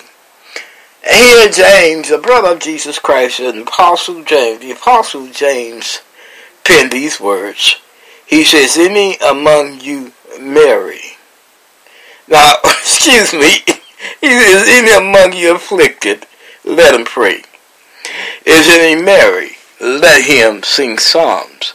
Here, 1.02 1.48
James, 1.48 2.08
the 2.08 2.18
brother 2.18 2.48
of 2.48 2.60
Jesus 2.60 2.98
Christ, 2.98 3.40
and 3.40 3.62
Apostle 3.62 4.24
James, 4.24 4.60
the 4.60 4.72
Apostle 4.72 5.28
James 5.28 6.00
penned 6.64 6.92
these 6.92 7.20
words. 7.20 7.76
He 8.26 8.44
says, 8.44 8.76
Any 8.76 9.16
among 9.16 9.80
you 9.80 10.12
marry. 10.40 11.16
Now, 12.26 12.54
excuse 12.64 13.32
me, 13.32 13.60
he 14.20 14.28
says, 14.28 14.68
Any 14.68 14.90
among 14.90 15.34
you 15.34 15.54
afflicted, 15.54 16.26
let 16.64 16.94
him 16.94 17.04
pray. 17.04 17.42
Is 18.44 18.68
any 18.68 19.00
merry? 19.00 19.58
Let 19.80 20.24
him 20.24 20.62
sing 20.62 20.98
psalms. 20.98 21.74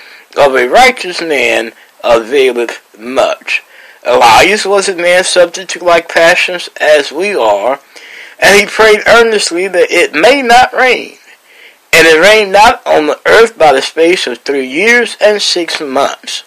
of 0.37 0.55
a 0.55 0.67
righteous 0.67 1.21
man 1.21 1.73
availeth 2.03 2.81
much. 2.97 3.63
Elias 4.03 4.65
was 4.65 4.89
a 4.89 4.95
man 4.95 5.23
subject 5.23 5.71
to 5.71 5.83
like 5.83 6.09
passions 6.09 6.69
as 6.79 7.11
we 7.11 7.35
are, 7.35 7.79
and 8.39 8.59
he 8.59 8.65
prayed 8.65 9.01
earnestly 9.07 9.67
that 9.67 9.91
it 9.91 10.13
may 10.13 10.41
not 10.41 10.73
rain. 10.73 11.17
And 11.93 12.07
it 12.07 12.19
rained 12.19 12.53
not 12.53 12.81
on 12.87 13.07
the 13.07 13.19
earth 13.25 13.57
by 13.57 13.73
the 13.73 13.81
space 13.81 14.25
of 14.25 14.39
three 14.39 14.65
years 14.65 15.17
and 15.21 15.41
six 15.41 15.81
months. 15.81 16.43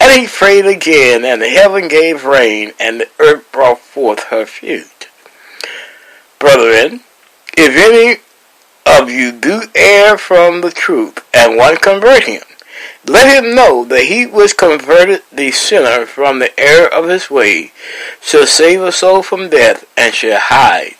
And 0.00 0.20
he 0.20 0.26
prayed 0.26 0.66
again, 0.66 1.24
and 1.24 1.40
the 1.40 1.48
heaven 1.48 1.88
gave 1.88 2.24
rain, 2.24 2.72
and 2.80 3.00
the 3.00 3.08
earth 3.20 3.50
brought 3.52 3.78
forth 3.78 4.24
her 4.24 4.44
fruit. 4.44 5.08
Brethren, 6.38 7.00
if 7.56 7.76
any 7.76 8.20
of 8.86 9.08
you 9.08 9.32
do 9.32 9.62
err 9.74 10.18
from 10.18 10.60
the 10.60 10.70
truth, 10.70 11.24
and 11.32 11.56
one 11.56 11.76
convert 11.76 12.24
him, 12.24 12.42
let 13.06 13.42
him 13.42 13.54
know 13.54 13.84
that 13.84 14.04
he 14.04 14.26
which 14.26 14.56
converted 14.56 15.22
the 15.32 15.50
sinner 15.50 16.06
from 16.06 16.38
the 16.38 16.58
error 16.58 16.88
of 16.88 17.08
his 17.08 17.30
way 17.30 17.72
shall 18.20 18.46
save 18.46 18.82
a 18.82 18.92
soul 18.92 19.22
from 19.22 19.48
death 19.48 19.84
and 19.96 20.14
shall 20.14 20.38
hide 20.40 20.96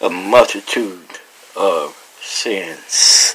a 0.00 0.10
multitude 0.10 1.18
of 1.56 1.94
sins. 2.20 3.34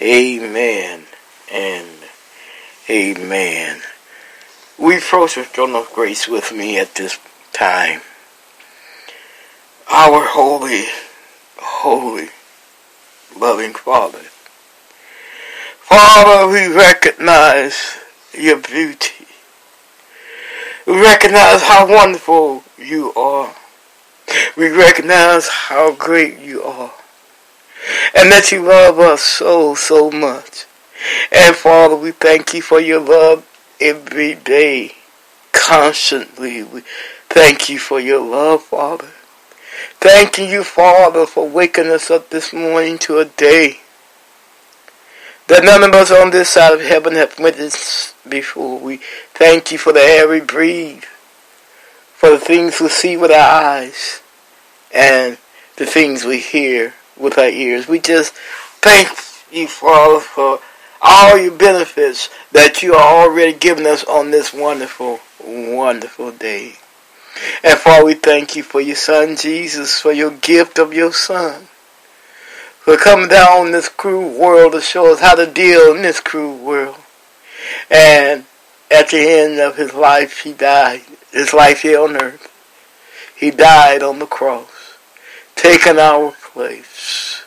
Amen 0.00 1.04
and 1.52 1.88
amen. 2.88 3.82
We 4.78 4.98
approach 4.98 5.36
the 5.36 5.44
throne 5.44 5.76
of 5.76 5.92
grace 5.92 6.26
with 6.26 6.52
me 6.52 6.78
at 6.78 6.94
this 6.94 7.18
time. 7.52 8.00
Our 9.88 10.26
holy, 10.26 10.86
holy, 11.58 12.30
loving 13.38 13.74
Father. 13.74 14.31
Father, 15.92 16.50
we 16.50 16.74
recognize 16.74 17.98
your 18.32 18.56
beauty. 18.56 19.26
We 20.86 20.98
recognize 20.98 21.64
how 21.64 21.86
wonderful 21.86 22.64
you 22.78 23.12
are. 23.12 23.54
We 24.56 24.70
recognize 24.70 25.48
how 25.48 25.94
great 25.94 26.38
you 26.38 26.62
are. 26.62 26.94
And 28.14 28.32
that 28.32 28.50
you 28.50 28.62
love 28.62 29.00
us 29.00 29.20
so, 29.20 29.74
so 29.74 30.10
much. 30.10 30.64
And 31.30 31.54
Father, 31.54 31.96
we 31.96 32.12
thank 32.12 32.54
you 32.54 32.62
for 32.62 32.80
your 32.80 33.00
love 33.00 33.46
every 33.78 34.34
day, 34.34 34.92
constantly. 35.52 36.62
We 36.62 36.84
thank 37.28 37.68
you 37.68 37.78
for 37.78 38.00
your 38.00 38.24
love, 38.24 38.62
Father. 38.62 39.10
Thanking 40.00 40.48
you, 40.48 40.64
Father, 40.64 41.26
for 41.26 41.46
waking 41.46 41.88
us 41.88 42.10
up 42.10 42.30
this 42.30 42.50
morning 42.54 42.96
to 43.00 43.18
a 43.18 43.26
day 43.26 43.80
that 45.52 45.64
none 45.64 45.84
of 45.84 45.94
us 45.94 46.10
on 46.10 46.30
this 46.30 46.48
side 46.48 46.72
of 46.72 46.80
heaven 46.80 47.12
have 47.12 47.38
witnessed 47.38 48.14
before. 48.26 48.78
We 48.78 49.00
thank 49.34 49.70
you 49.70 49.76
for 49.76 49.92
the 49.92 50.00
air 50.00 50.26
we 50.26 50.40
breathe, 50.40 51.04
for 52.14 52.30
the 52.30 52.38
things 52.38 52.80
we 52.80 52.88
see 52.88 53.18
with 53.18 53.30
our 53.30 53.62
eyes, 53.62 54.22
and 54.94 55.36
the 55.76 55.84
things 55.84 56.24
we 56.24 56.38
hear 56.38 56.94
with 57.18 57.36
our 57.36 57.50
ears. 57.50 57.86
We 57.86 58.00
just 58.00 58.32
thank 58.80 59.10
you, 59.52 59.68
Father, 59.68 60.20
for 60.20 60.60
all 61.02 61.36
your 61.36 61.52
benefits 61.52 62.30
that 62.52 62.82
you 62.82 62.94
are 62.94 63.26
already 63.26 63.52
giving 63.52 63.86
us 63.86 64.04
on 64.04 64.30
this 64.30 64.54
wonderful, 64.54 65.20
wonderful 65.44 66.32
day. 66.32 66.76
And 67.62 67.78
Father, 67.78 68.06
we 68.06 68.14
thank 68.14 68.56
you 68.56 68.62
for 68.62 68.80
your 68.80 68.96
Son 68.96 69.36
Jesus, 69.36 70.00
for 70.00 70.12
your 70.12 70.30
gift 70.30 70.78
of 70.78 70.94
your 70.94 71.12
Son 71.12 71.68
for 72.82 72.96
coming 72.96 73.28
down 73.28 73.70
this 73.70 73.88
cruel 73.88 74.36
world 74.36 74.72
to 74.72 74.80
show 74.80 75.12
us 75.12 75.20
how 75.20 75.36
to 75.36 75.46
deal 75.46 75.94
in 75.94 76.02
this 76.02 76.18
cruel 76.18 76.58
world. 76.58 76.96
And 77.88 78.44
at 78.90 79.10
the 79.10 79.20
end 79.20 79.60
of 79.60 79.76
his 79.76 79.94
life, 79.94 80.40
he 80.40 80.52
died. 80.52 81.02
His 81.30 81.54
life 81.54 81.82
here 81.82 82.00
on 82.00 82.16
earth. 82.16 82.48
He 83.36 83.52
died 83.52 84.02
on 84.02 84.18
the 84.18 84.26
cross, 84.26 84.96
taking 85.54 85.98
our 85.98 86.32
place. 86.52 87.44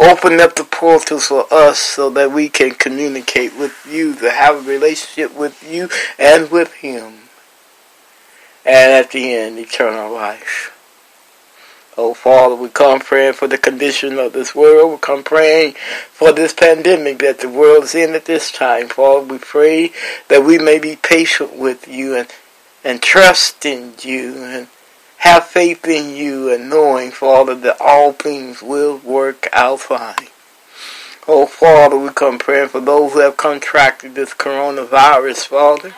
Open 0.00 0.40
up 0.40 0.56
the 0.56 0.64
portals 0.64 1.26
for 1.26 1.46
us 1.52 1.78
so 1.78 2.10
that 2.10 2.32
we 2.32 2.48
can 2.48 2.72
communicate 2.72 3.56
with 3.56 3.86
you, 3.88 4.16
to 4.16 4.30
have 4.30 4.56
a 4.56 4.68
relationship 4.68 5.36
with 5.36 5.68
you 5.68 5.88
and 6.18 6.50
with 6.50 6.74
him. 6.74 7.14
And 8.64 8.92
at 8.92 9.12
the 9.12 9.32
end, 9.32 9.58
eternal 9.58 10.12
life. 10.12 10.77
Oh, 12.00 12.14
Father, 12.14 12.54
we 12.54 12.68
come 12.68 13.00
praying 13.00 13.32
for 13.32 13.48
the 13.48 13.58
condition 13.58 14.20
of 14.20 14.32
this 14.32 14.54
world. 14.54 14.92
We 14.92 14.98
come 14.98 15.24
praying 15.24 15.72
for 16.12 16.30
this 16.30 16.52
pandemic 16.54 17.18
that 17.18 17.40
the 17.40 17.48
world 17.48 17.82
is 17.82 17.94
in 17.96 18.14
at 18.14 18.24
this 18.24 18.52
time. 18.52 18.88
Father, 18.88 19.26
we 19.26 19.38
pray 19.38 19.90
that 20.28 20.44
we 20.44 20.58
may 20.58 20.78
be 20.78 20.94
patient 20.94 21.56
with 21.56 21.88
you 21.88 22.14
and, 22.14 22.28
and 22.84 23.02
trust 23.02 23.66
in 23.66 23.94
you 24.00 24.44
and 24.44 24.68
have 25.18 25.46
faith 25.46 25.88
in 25.88 26.14
you 26.14 26.54
and 26.54 26.70
knowing, 26.70 27.10
Father, 27.10 27.56
that 27.56 27.80
all 27.80 28.12
things 28.12 28.62
will 28.62 28.98
work 28.98 29.48
out 29.52 29.80
fine. 29.80 30.28
Oh, 31.26 31.46
Father, 31.46 31.98
we 31.98 32.10
come 32.10 32.38
praying 32.38 32.68
for 32.68 32.80
those 32.80 33.14
who 33.14 33.18
have 33.22 33.36
contracted 33.36 34.14
this 34.14 34.34
coronavirus, 34.34 35.46
Father. 35.46 35.96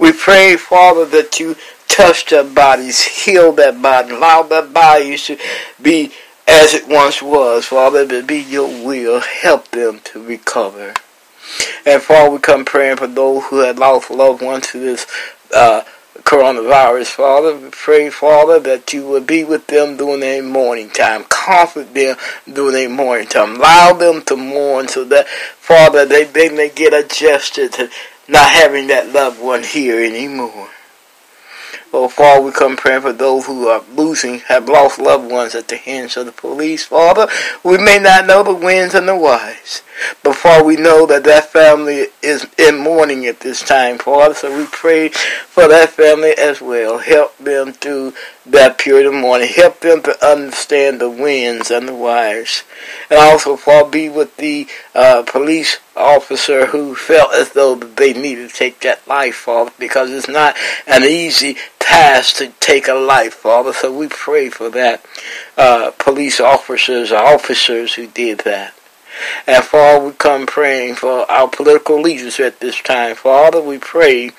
We 0.00 0.10
pray, 0.10 0.56
Father, 0.56 1.04
that 1.06 1.38
you 1.38 1.54
touch 1.98 2.26
their 2.26 2.44
bodies, 2.44 3.04
heal 3.04 3.50
their 3.50 3.72
body, 3.72 4.14
allow 4.14 4.44
their 4.44 4.62
bodies 4.62 5.26
to 5.26 5.36
be 5.82 6.12
as 6.46 6.72
it 6.72 6.86
once 6.86 7.20
was. 7.20 7.64
Father, 7.66 8.06
to 8.06 8.22
be 8.22 8.38
your 8.38 8.68
will, 8.86 9.18
help 9.18 9.68
them 9.72 9.98
to 10.04 10.22
recover. 10.22 10.94
And 11.84 12.00
Father, 12.00 12.30
we 12.30 12.38
come 12.38 12.64
praying 12.64 12.98
for 12.98 13.08
those 13.08 13.44
who 13.46 13.58
have 13.58 13.78
lost 13.80 14.10
loved 14.12 14.42
ones 14.42 14.68
to 14.68 14.78
this 14.78 15.08
uh, 15.52 15.82
coronavirus, 16.18 17.08
Father. 17.08 17.56
We 17.56 17.70
pray, 17.70 18.10
Father, 18.10 18.60
that 18.60 18.92
you 18.92 19.04
will 19.04 19.20
be 19.20 19.42
with 19.42 19.66
them 19.66 19.96
during 19.96 20.20
their 20.20 20.42
mourning 20.42 20.90
time. 20.90 21.24
Comfort 21.24 21.94
them 21.94 22.16
during 22.52 22.74
their 22.74 22.88
mourning 22.88 23.26
time. 23.26 23.56
Allow 23.56 23.94
them 23.94 24.22
to 24.26 24.36
mourn 24.36 24.86
so 24.86 25.02
that, 25.06 25.26
Father, 25.26 26.06
they, 26.06 26.24
they 26.24 26.48
may 26.48 26.68
get 26.68 26.94
adjusted 26.94 27.72
to 27.72 27.90
not 28.28 28.50
having 28.50 28.86
that 28.86 29.12
loved 29.12 29.40
one 29.42 29.64
here 29.64 30.00
anymore. 30.00 30.68
Oh, 31.90 32.06
Father, 32.06 32.44
we 32.44 32.52
come 32.52 32.76
praying 32.76 33.00
for 33.00 33.14
those 33.14 33.46
who 33.46 33.66
are 33.68 33.82
losing, 33.94 34.40
have 34.40 34.68
lost 34.68 34.98
loved 34.98 35.30
ones 35.30 35.54
at 35.54 35.68
the 35.68 35.78
hands 35.78 36.18
of 36.18 36.26
the 36.26 36.32
police. 36.32 36.84
Father, 36.84 37.26
we 37.64 37.78
may 37.78 37.98
not 37.98 38.26
know 38.26 38.42
the 38.42 38.52
winds 38.54 38.94
and 38.94 39.08
the 39.08 39.16
wise, 39.16 39.82
but 40.22 40.36
Father, 40.36 40.64
we 40.64 40.76
know 40.76 41.06
that 41.06 41.24
that 41.24 41.50
family 41.50 42.08
is 42.22 42.46
in 42.58 42.78
mourning 42.78 43.24
at 43.24 43.40
this 43.40 43.62
time, 43.62 43.96
Father. 43.96 44.34
So 44.34 44.54
we 44.54 44.66
pray 44.66 45.08
for 45.08 45.66
that 45.66 45.88
family 45.88 46.34
as 46.36 46.60
well. 46.60 46.98
Help 46.98 47.38
them 47.38 47.72
through 47.72 48.12
that 48.52 48.78
period 48.78 49.06
of 49.06 49.14
mourning. 49.14 49.48
Help 49.48 49.80
them 49.80 50.02
to 50.02 50.26
understand 50.26 51.00
the 51.00 51.10
winds 51.10 51.70
and 51.70 51.88
the 51.88 51.94
wires. 51.94 52.62
And 53.10 53.18
also, 53.18 53.56
Father, 53.56 53.90
be 53.90 54.08
with 54.08 54.36
the 54.36 54.66
uh, 54.94 55.22
police 55.26 55.78
officer 55.96 56.66
who 56.66 56.94
felt 56.94 57.32
as 57.34 57.52
though 57.52 57.74
they 57.74 58.12
needed 58.12 58.50
to 58.50 58.54
take 58.54 58.80
that 58.80 59.06
life, 59.06 59.34
Father, 59.34 59.72
because 59.78 60.10
it's 60.10 60.28
not 60.28 60.56
an 60.86 61.04
easy 61.04 61.56
task 61.78 62.36
to 62.36 62.48
take 62.60 62.88
a 62.88 62.94
life, 62.94 63.34
Father. 63.34 63.72
So 63.72 63.96
we 63.96 64.08
pray 64.08 64.48
for 64.48 64.68
that 64.70 65.04
uh, 65.56 65.92
police 65.98 66.40
officers, 66.40 67.12
officers 67.12 67.94
who 67.94 68.06
did 68.06 68.40
that. 68.40 68.74
And 69.46 69.64
Father, 69.64 70.06
we 70.06 70.12
come 70.12 70.46
praying 70.46 70.96
for 70.96 71.30
our 71.30 71.48
political 71.48 72.00
leaders 72.00 72.38
at 72.40 72.60
this 72.60 72.80
time. 72.80 73.16
Father, 73.16 73.60
we 73.60 73.78
pray 73.78 74.30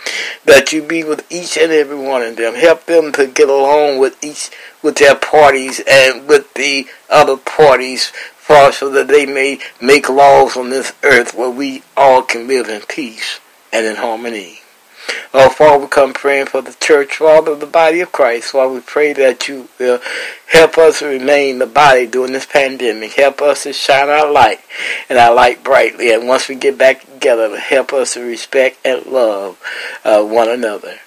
that 0.46 0.72
you 0.72 0.82
be 0.82 1.04
with 1.04 1.30
each 1.32 1.58
and 1.58 1.72
every 1.72 1.98
one 1.98 2.22
of 2.22 2.36
them. 2.36 2.56
Help 2.56 2.86
them 2.86 3.12
to 3.14 3.28
get 3.28 3.50
along 3.50 4.00
with 4.00 4.24
each 4.24 4.52
with 4.82 4.96
their 4.96 5.16
parties 5.16 5.82
and 5.90 6.28
with 6.28 6.54
the 6.54 6.88
other 7.10 7.38
parties, 7.38 8.08
Father, 8.38 8.72
so 8.72 8.90
that 8.90 9.08
they 9.08 9.26
may 9.26 9.60
make 9.82 10.10
laws 10.10 10.56
on 10.56 10.70
this 10.70 10.94
earth 11.04 11.36
where 11.36 11.50
we 11.50 11.84
all 11.98 12.22
can 12.22 12.48
live 12.48 12.70
in 12.70 12.82
peace 12.82 13.40
and 13.74 13.86
in 13.86 13.98
harmony. 13.98 14.62
Oh, 15.34 15.50
Father, 15.50 15.84
we 15.84 15.88
come 15.88 16.14
praying 16.14 16.48
for 16.48 16.62
the 16.62 16.76
church, 16.80 17.18
Father, 17.18 17.56
the 17.56 17.66
body 17.66 18.02
of 18.02 18.12
Christ. 18.12 18.52
Father, 18.52 18.74
we 18.74 18.80
pray 18.80 19.14
that 19.14 19.48
you 19.48 19.70
will 19.80 20.00
help 20.48 20.78
us 20.78 21.02
remain 21.02 21.60
the 21.60 21.68
body 21.68 22.08
during 22.08 22.34
this 22.34 22.46
pandemic. 22.46 23.14
Help 23.14 23.42
us 23.42 23.64
to 23.64 23.74
shine 23.74 24.10
our 24.10 24.32
light 24.32 24.60
and 25.10 25.20
our 25.20 25.34
light 25.34 25.64
brightly. 25.64 26.14
And 26.14 26.28
once 26.28 26.48
we 26.48 26.56
get 26.56 26.78
back 26.78 27.02
together, 27.02 27.58
help 27.60 27.94
us 27.94 28.14
to 28.14 28.22
respect 28.22 28.80
and 28.84 29.06
love 29.06 29.62
uh, 30.04 30.24
one 30.24 30.50
another. 30.50 31.00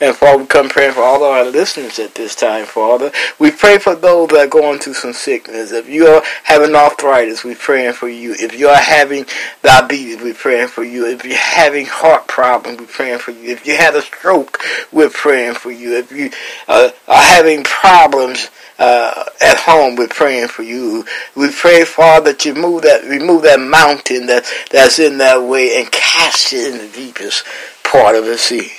And 0.00 0.14
Father, 0.14 0.38
we 0.38 0.46
come 0.46 0.68
praying 0.68 0.92
for 0.92 1.02
all 1.02 1.16
of 1.16 1.22
our 1.22 1.44
listeners 1.44 1.98
at 1.98 2.14
this 2.14 2.36
time, 2.36 2.66
Father. 2.66 3.10
We 3.40 3.50
pray 3.50 3.78
for 3.78 3.96
those 3.96 4.28
that 4.28 4.46
are 4.46 4.48
going 4.48 4.78
through 4.78 4.94
some 4.94 5.12
sickness. 5.12 5.72
If 5.72 5.88
you 5.88 6.06
are 6.06 6.22
having 6.44 6.76
arthritis, 6.76 7.42
we're 7.42 7.56
praying 7.56 7.94
for 7.94 8.08
you. 8.08 8.32
If 8.38 8.56
you 8.56 8.68
are 8.68 8.76
having 8.76 9.26
diabetes, 9.62 10.22
we're 10.22 10.34
praying 10.34 10.68
for 10.68 10.84
you. 10.84 11.06
If 11.06 11.24
you're 11.24 11.36
having 11.36 11.86
heart 11.86 12.28
problems, 12.28 12.78
we're 12.78 12.86
praying 12.86 13.18
for 13.18 13.32
you. 13.32 13.50
If 13.50 13.66
you 13.66 13.76
had 13.76 13.96
a 13.96 14.02
stroke, 14.02 14.60
we're 14.92 15.10
praying 15.10 15.54
for 15.54 15.72
you. 15.72 15.96
If 15.96 16.12
you 16.12 16.30
uh, 16.68 16.90
are 17.08 17.22
having 17.22 17.64
problems, 17.64 18.50
uh, 18.78 19.24
at 19.40 19.56
home, 19.56 19.96
we're 19.96 20.06
praying 20.06 20.46
for 20.46 20.62
you. 20.62 21.04
We 21.34 21.50
pray, 21.50 21.84
Father, 21.84 22.32
that 22.32 22.44
you 22.44 22.54
move 22.54 22.82
that, 22.82 23.02
remove 23.02 23.42
that 23.42 23.58
mountain 23.58 24.26
that, 24.26 24.44
that's 24.70 25.00
in 25.00 25.18
that 25.18 25.42
way 25.42 25.80
and 25.80 25.90
cast 25.90 26.52
it 26.52 26.72
in 26.72 26.78
the 26.78 26.92
deepest 26.94 27.44
part 27.82 28.14
of 28.14 28.24
the 28.24 28.38
sea. 28.38 28.70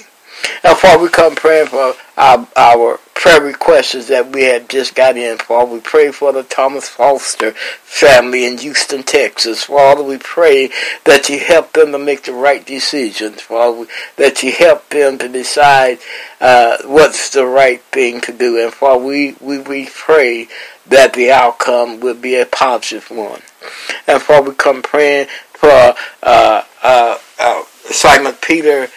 Now, 0.63 0.75
Father, 0.75 1.03
we 1.03 1.09
come 1.09 1.35
praying 1.35 1.67
for 1.67 1.93
our, 2.17 2.47
our 2.55 2.99
prayer 3.19 3.41
requests 3.41 4.07
that 4.07 4.31
we 4.33 4.43
had 4.43 4.69
just 4.69 4.95
got 4.95 5.17
in, 5.17 5.37
Father. 5.37 5.73
We 5.73 5.79
pray 5.81 6.11
for 6.11 6.31
the 6.31 6.43
Thomas 6.43 6.87
Foster 6.87 7.51
family 7.51 8.45
in 8.45 8.57
Houston, 8.57 9.03
Texas. 9.03 9.65
Father, 9.65 10.03
we 10.03 10.17
pray 10.17 10.69
that 11.05 11.27
you 11.29 11.39
help 11.39 11.73
them 11.73 11.91
to 11.91 11.99
make 11.99 12.23
the 12.23 12.33
right 12.33 12.65
decisions, 12.65 13.41
Father, 13.41 13.87
that 14.15 14.41
you 14.41 14.51
help 14.51 14.87
them 14.89 15.17
to 15.17 15.27
decide 15.27 15.99
uh, 16.39 16.77
what's 16.85 17.29
the 17.29 17.45
right 17.45 17.81
thing 17.83 18.21
to 18.21 18.31
do. 18.31 18.61
And 18.61 18.73
Father, 18.73 19.03
we, 19.03 19.35
we, 19.41 19.59
we 19.59 19.89
pray 19.93 20.47
that 20.87 21.13
the 21.13 21.31
outcome 21.31 21.99
will 21.99 22.15
be 22.15 22.35
a 22.35 22.45
positive 22.45 23.09
one. 23.09 23.41
And 24.07 24.21
Father, 24.21 24.51
we 24.51 24.55
come 24.55 24.81
praying 24.81 25.27
for 25.53 25.69
uh, 26.23 26.63
uh, 26.81 27.17
uh 27.37 27.63
Simon 27.91 28.33
Peter 28.41 28.87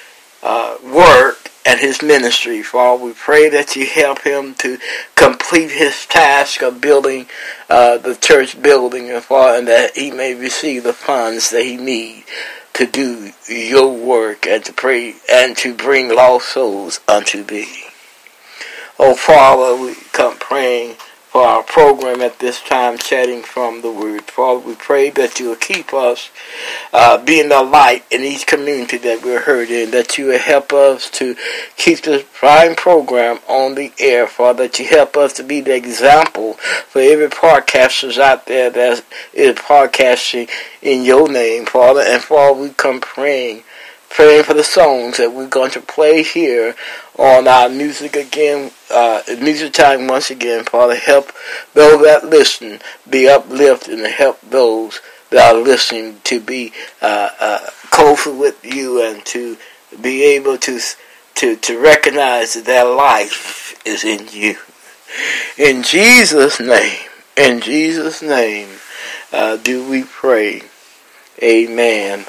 uh, 0.43 0.77
work 0.85 1.51
and 1.65 1.79
his 1.81 2.03
ministry. 2.03 2.63
Father, 2.63 3.05
we 3.05 3.13
pray 3.13 3.49
that 3.49 3.77
you 3.77 3.87
help 3.87 4.23
him 4.23 4.55
to 4.57 4.79
complete 5.15 5.71
his 5.71 6.07
task 6.07 6.63
of 6.63 6.81
building 6.81 7.27
uh, 7.71 7.99
the 7.99 8.17
church 8.17 8.61
building, 8.61 9.11
and, 9.11 9.23
Father, 9.23 9.59
and 9.59 9.69
that 9.69 9.97
he 9.97 10.11
may 10.11 10.35
receive 10.35 10.83
the 10.83 10.93
funds 10.93 11.51
that 11.51 11.63
he 11.63 11.77
needs 11.77 12.27
to 12.75 12.87
do 12.87 13.31
your 13.49 13.95
work 13.95 14.47
and 14.47 14.65
to 14.65 14.73
pray 14.73 15.15
and 15.31 15.57
to 15.59 15.75
bring 15.75 16.15
lost 16.15 16.49
souls 16.49 17.01
unto 17.07 17.43
thee. 17.43 17.85
Oh 18.99 19.15
Father, 19.15 19.81
we 19.81 19.95
come 20.13 20.37
praying 20.39 20.97
for 21.33 21.47
our 21.47 21.63
program 21.63 22.21
at 22.21 22.39
this 22.41 22.61
time, 22.61 22.99
chatting 22.99 23.43
from 23.43 23.81
the 23.81 23.91
Word. 23.91 24.21
Father, 24.25 24.61
we 24.61 24.75
pray 24.75 25.09
that 25.09 25.41
you 25.41 25.49
will 25.49 25.57
keep 25.57 25.95
us 25.95 26.29
uh, 26.93 27.17
being 27.25 27.49
the 27.49 27.63
light 27.63 28.05
in 28.11 28.21
each 28.21 28.47
community 28.47 28.99
that 28.99 29.25
we're 29.25 29.41
heard 29.41 29.71
in, 29.71 29.93
that 29.93 30.19
you 30.19 30.27
will 30.27 30.39
help 30.39 30.75
us 30.75 31.09
to 31.09 31.35
keep 31.79 32.03
this 32.03 32.23
prime 32.35 32.75
program 32.75 33.39
on 33.49 33.77
the 33.77 33.91
air, 33.99 34.27
Father, 34.27 34.65
that 34.65 34.79
you 34.79 34.87
help 34.87 35.17
us 35.17 35.33
to 35.33 35.43
be 35.43 35.63
the 35.63 35.75
example 35.75 36.53
for 36.53 37.01
every 37.01 37.29
podcasters 37.29 38.19
out 38.19 38.45
there 38.45 38.69
that 38.69 39.03
is 39.33 39.55
podcasting 39.57 40.51
in 40.83 41.03
your 41.03 41.33
name, 41.33 41.65
Father. 41.65 42.03
And 42.03 42.23
Father, 42.23 42.61
we 42.61 42.69
come 42.69 43.01
praying 43.01 43.63
praying 44.11 44.45
for 44.45 44.53
the 44.53 44.63
songs 44.63 45.17
that 45.17 45.33
we're 45.33 45.49
going 45.49 45.71
to 45.71 45.81
play 45.81 46.23
here 46.23 46.75
on 47.17 47.49
our 47.49 47.71
music 47.71 48.15
again, 48.15 48.71
uh, 48.93 49.23
music 49.41 49.73
time 49.73 50.07
once 50.07 50.31
again. 50.31 50.65
Father, 50.65 50.95
help 50.95 51.33
those 51.75 52.03
that 52.05 52.27
listen 52.27 52.81
be 53.09 53.29
uplifted 53.29 53.99
and 53.99 54.07
help 54.07 54.41
those 54.43 55.01
that 55.31 55.55
are 55.55 55.61
listening 55.61 56.21
to 56.25 56.41
be 56.41 56.73
uh, 57.01 57.31
uh, 57.41 57.71
closer 57.91 58.33
with 58.33 58.65
you 58.65 59.03
and 59.03 59.25
to 59.27 59.57
be 60.01 60.23
able 60.23 60.59
to 60.59 60.79
to 61.35 61.57
to 61.57 61.79
recognize 61.79 62.55
that 62.55 62.65
their 62.65 62.85
life 62.85 63.81
is 63.87 64.05
in 64.05 64.29
you. 64.31 64.57
In 65.59 65.83
Jesus' 65.83 66.61
name, 66.61 67.09
in 67.37 67.61
Jesus' 67.61 68.23
name, 68.23 68.69
uh, 69.33 69.57
do 69.57 69.89
we 69.89 70.05
pray. 70.05 70.63
Amen. 71.43 72.27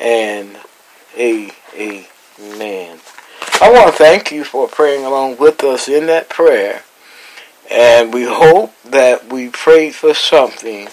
And 0.00 0.56
Amen. 1.18 3.00
I 3.60 3.70
want 3.72 3.88
to 3.88 3.92
thank 3.92 4.30
you 4.30 4.44
for 4.44 4.68
praying 4.68 5.04
along 5.04 5.38
with 5.38 5.62
us 5.64 5.88
in 5.88 6.06
that 6.06 6.28
prayer. 6.28 6.82
And 7.70 8.14
we 8.14 8.24
hope 8.24 8.72
that 8.84 9.30
we 9.30 9.48
prayed 9.48 9.94
for 9.94 10.14
something 10.14 10.88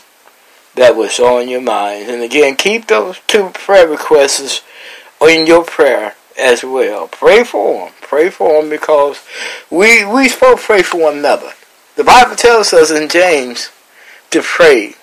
that 0.76 0.96
was 0.96 1.20
on 1.20 1.48
your 1.48 1.62
mind. 1.62 2.10
And 2.10 2.22
again, 2.22 2.56
keep 2.56 2.88
those 2.88 3.20
two 3.28 3.50
prayer 3.50 3.88
requests 3.88 4.62
in 5.22 5.48
your 5.48 5.64
prayer 5.64 6.16
as 6.38 6.64
well. 6.64 7.08
Pray 7.08 7.44
for 7.44 7.86
them. 7.86 7.94
Pray 8.02 8.30
for 8.30 8.62
them 8.62 8.70
because 8.70 9.24
we 9.70 10.06
we 10.06 10.28
to 10.28 10.56
pray 10.58 10.82
for 10.82 11.02
one 11.02 11.18
another. 11.18 11.54
The 11.96 12.04
Bible 12.04 12.36
tells 12.36 12.74
us 12.74 12.92
in 12.92 13.08
James 13.08 13.72
to 14.32 14.42
pray 14.42 14.96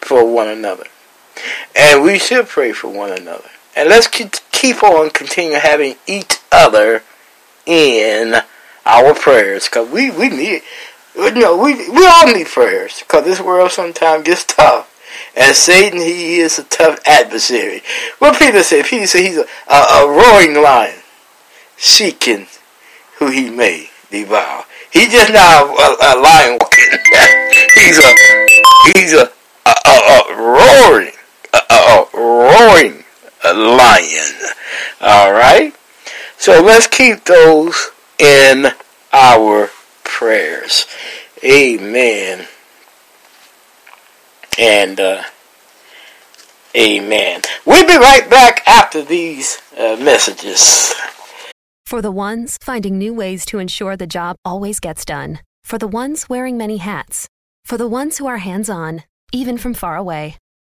for 0.00 0.24
one 0.24 0.48
another. 0.48 0.84
And 1.76 2.02
we 2.02 2.18
should 2.18 2.48
pray 2.48 2.72
for 2.72 2.88
one 2.88 3.10
another. 3.10 3.50
And 3.78 3.88
let's 3.88 4.08
keep 4.08 4.82
on 4.82 5.10
continue 5.10 5.56
having 5.56 5.94
each 6.08 6.38
other 6.50 7.04
in 7.64 8.34
our 8.84 9.14
prayers 9.14 9.66
because 9.66 9.88
we, 9.88 10.10
we 10.10 10.30
need 10.30 10.62
you 11.14 11.30
know 11.34 11.56
we 11.56 11.88
we 11.88 12.04
all 12.04 12.26
need 12.26 12.48
prayers 12.48 12.98
because 12.98 13.24
this 13.24 13.40
world 13.40 13.70
sometimes 13.70 14.24
gets 14.24 14.42
tough 14.42 14.92
and 15.36 15.54
Satan 15.54 16.00
he 16.00 16.40
is 16.40 16.58
a 16.58 16.64
tough 16.64 16.98
adversary. 17.06 17.82
What 18.18 18.36
Peter 18.36 18.64
said, 18.64 18.84
Peter 18.84 19.06
said 19.06 19.24
he's 19.24 19.38
a, 19.38 19.46
a, 19.70 19.76
a 19.76 20.08
roaring 20.08 20.60
lion 20.60 20.98
seeking 21.76 22.48
who 23.18 23.30
he 23.30 23.48
may 23.48 23.90
devour. 24.10 24.64
He's 24.92 25.12
just 25.12 25.32
not 25.32 25.68
a, 25.68 26.16
a 26.16 26.18
lion 26.20 26.58
walking. 26.60 26.98
he's 27.76 27.98
a 28.00 28.12
he's 28.92 29.12
a 29.12 29.30
a, 29.66 29.74
a, 29.86 30.32
a 30.32 30.36
roaring 30.36 31.12
a, 31.54 31.60
a 31.70 32.06
roaring 32.12 33.04
a 33.04 33.07
lion. 33.54 34.34
All 35.00 35.32
right? 35.32 35.74
So 36.36 36.62
let's 36.62 36.86
keep 36.86 37.24
those 37.24 37.90
in 38.18 38.68
our 39.12 39.70
prayers. 40.04 40.86
Amen. 41.44 42.46
And 44.58 44.98
uh, 45.00 45.22
amen. 46.76 47.42
We'll 47.64 47.86
be 47.86 47.96
right 47.96 48.28
back 48.28 48.66
after 48.66 49.02
these 49.02 49.60
uh, 49.76 49.96
messages. 50.00 50.94
For 51.86 52.02
the 52.02 52.12
ones 52.12 52.58
finding 52.60 52.98
new 52.98 53.14
ways 53.14 53.46
to 53.46 53.58
ensure 53.58 53.96
the 53.96 54.06
job 54.06 54.36
always 54.44 54.80
gets 54.80 55.04
done. 55.04 55.40
For 55.64 55.78
the 55.78 55.88
ones 55.88 56.28
wearing 56.28 56.58
many 56.58 56.78
hats. 56.78 57.28
For 57.64 57.78
the 57.78 57.88
ones 57.88 58.18
who 58.18 58.26
are 58.26 58.38
hands 58.38 58.68
on, 58.68 59.04
even 59.32 59.58
from 59.58 59.74
far 59.74 59.96
away. 59.96 60.36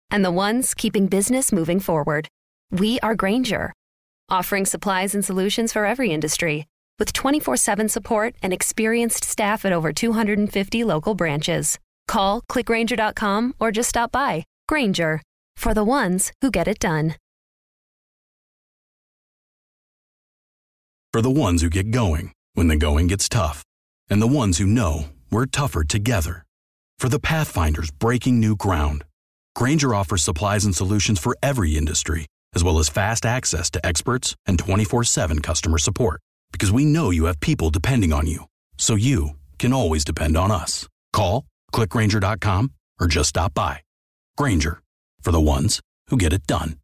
And 0.09 0.23
the 0.23 0.31
ones 0.31 0.73
keeping 0.73 1.07
business 1.07 1.51
moving 1.51 1.79
forward. 1.79 2.27
We 2.71 3.01
are 3.01 3.15
Grainger, 3.15 3.73
offering 4.29 4.65
supplies 4.65 5.13
and 5.13 5.25
solutions 5.25 5.73
for 5.73 5.85
every 5.85 6.11
industry, 6.11 6.67
with 6.97 7.11
24 7.11 7.57
7 7.57 7.89
support 7.89 8.35
and 8.41 8.53
experienced 8.53 9.25
staff 9.25 9.65
at 9.65 9.73
over 9.73 9.91
250 9.91 10.83
local 10.85 11.13
branches. 11.13 11.77
Call 12.07 12.41
clickgrainger.com 12.43 13.55
or 13.59 13.71
just 13.71 13.89
stop 13.89 14.13
by. 14.13 14.45
Grainger, 14.69 15.21
for 15.57 15.73
the 15.73 15.83
ones 15.83 16.31
who 16.39 16.49
get 16.49 16.67
it 16.69 16.79
done. 16.79 17.15
For 21.11 21.21
the 21.21 21.29
ones 21.29 21.61
who 21.61 21.69
get 21.69 21.91
going 21.91 22.31
when 22.53 22.69
the 22.69 22.77
going 22.77 23.07
gets 23.07 23.27
tough, 23.27 23.63
and 24.09 24.21
the 24.21 24.27
ones 24.27 24.59
who 24.59 24.65
know 24.65 25.09
we're 25.29 25.45
tougher 25.45 25.83
together. 25.83 26.45
For 26.99 27.09
the 27.09 27.19
Pathfinders 27.19 27.91
breaking 27.91 28.39
new 28.39 28.55
ground, 28.55 29.03
Grainger 29.55 29.93
offers 29.93 30.23
supplies 30.23 30.63
and 30.63 30.73
solutions 30.73 31.19
for 31.19 31.35
every 31.43 31.75
industry 31.75 32.27
as 32.53 32.63
well 32.63 32.79
as 32.79 32.89
fast 32.89 33.25
access 33.25 33.69
to 33.71 33.85
experts 33.85 34.35
and 34.45 34.59
24 34.59 35.03
7 35.03 35.39
customer 35.39 35.77
support. 35.77 36.21
Because 36.51 36.71
we 36.71 36.85
know 36.85 37.09
you 37.09 37.25
have 37.25 37.39
people 37.39 37.69
depending 37.69 38.13
on 38.13 38.27
you, 38.27 38.45
so 38.77 38.95
you 38.95 39.31
can 39.57 39.73
always 39.73 40.03
depend 40.03 40.37
on 40.37 40.51
us. 40.51 40.87
Call, 41.13 41.45
clickgrainger.com, 41.73 42.71
or 42.99 43.07
just 43.07 43.29
stop 43.29 43.53
by. 43.53 43.81
Grainger, 44.37 44.81
for 45.21 45.31
the 45.31 45.41
ones 45.41 45.79
who 46.09 46.17
get 46.17 46.33
it 46.33 46.45
done. 46.45 46.77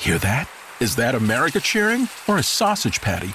Hear 0.00 0.18
that? 0.18 0.48
Is 0.80 0.96
that 0.96 1.14
America 1.14 1.60
cheering 1.60 2.08
or 2.28 2.38
a 2.38 2.42
sausage 2.42 3.00
patty 3.00 3.34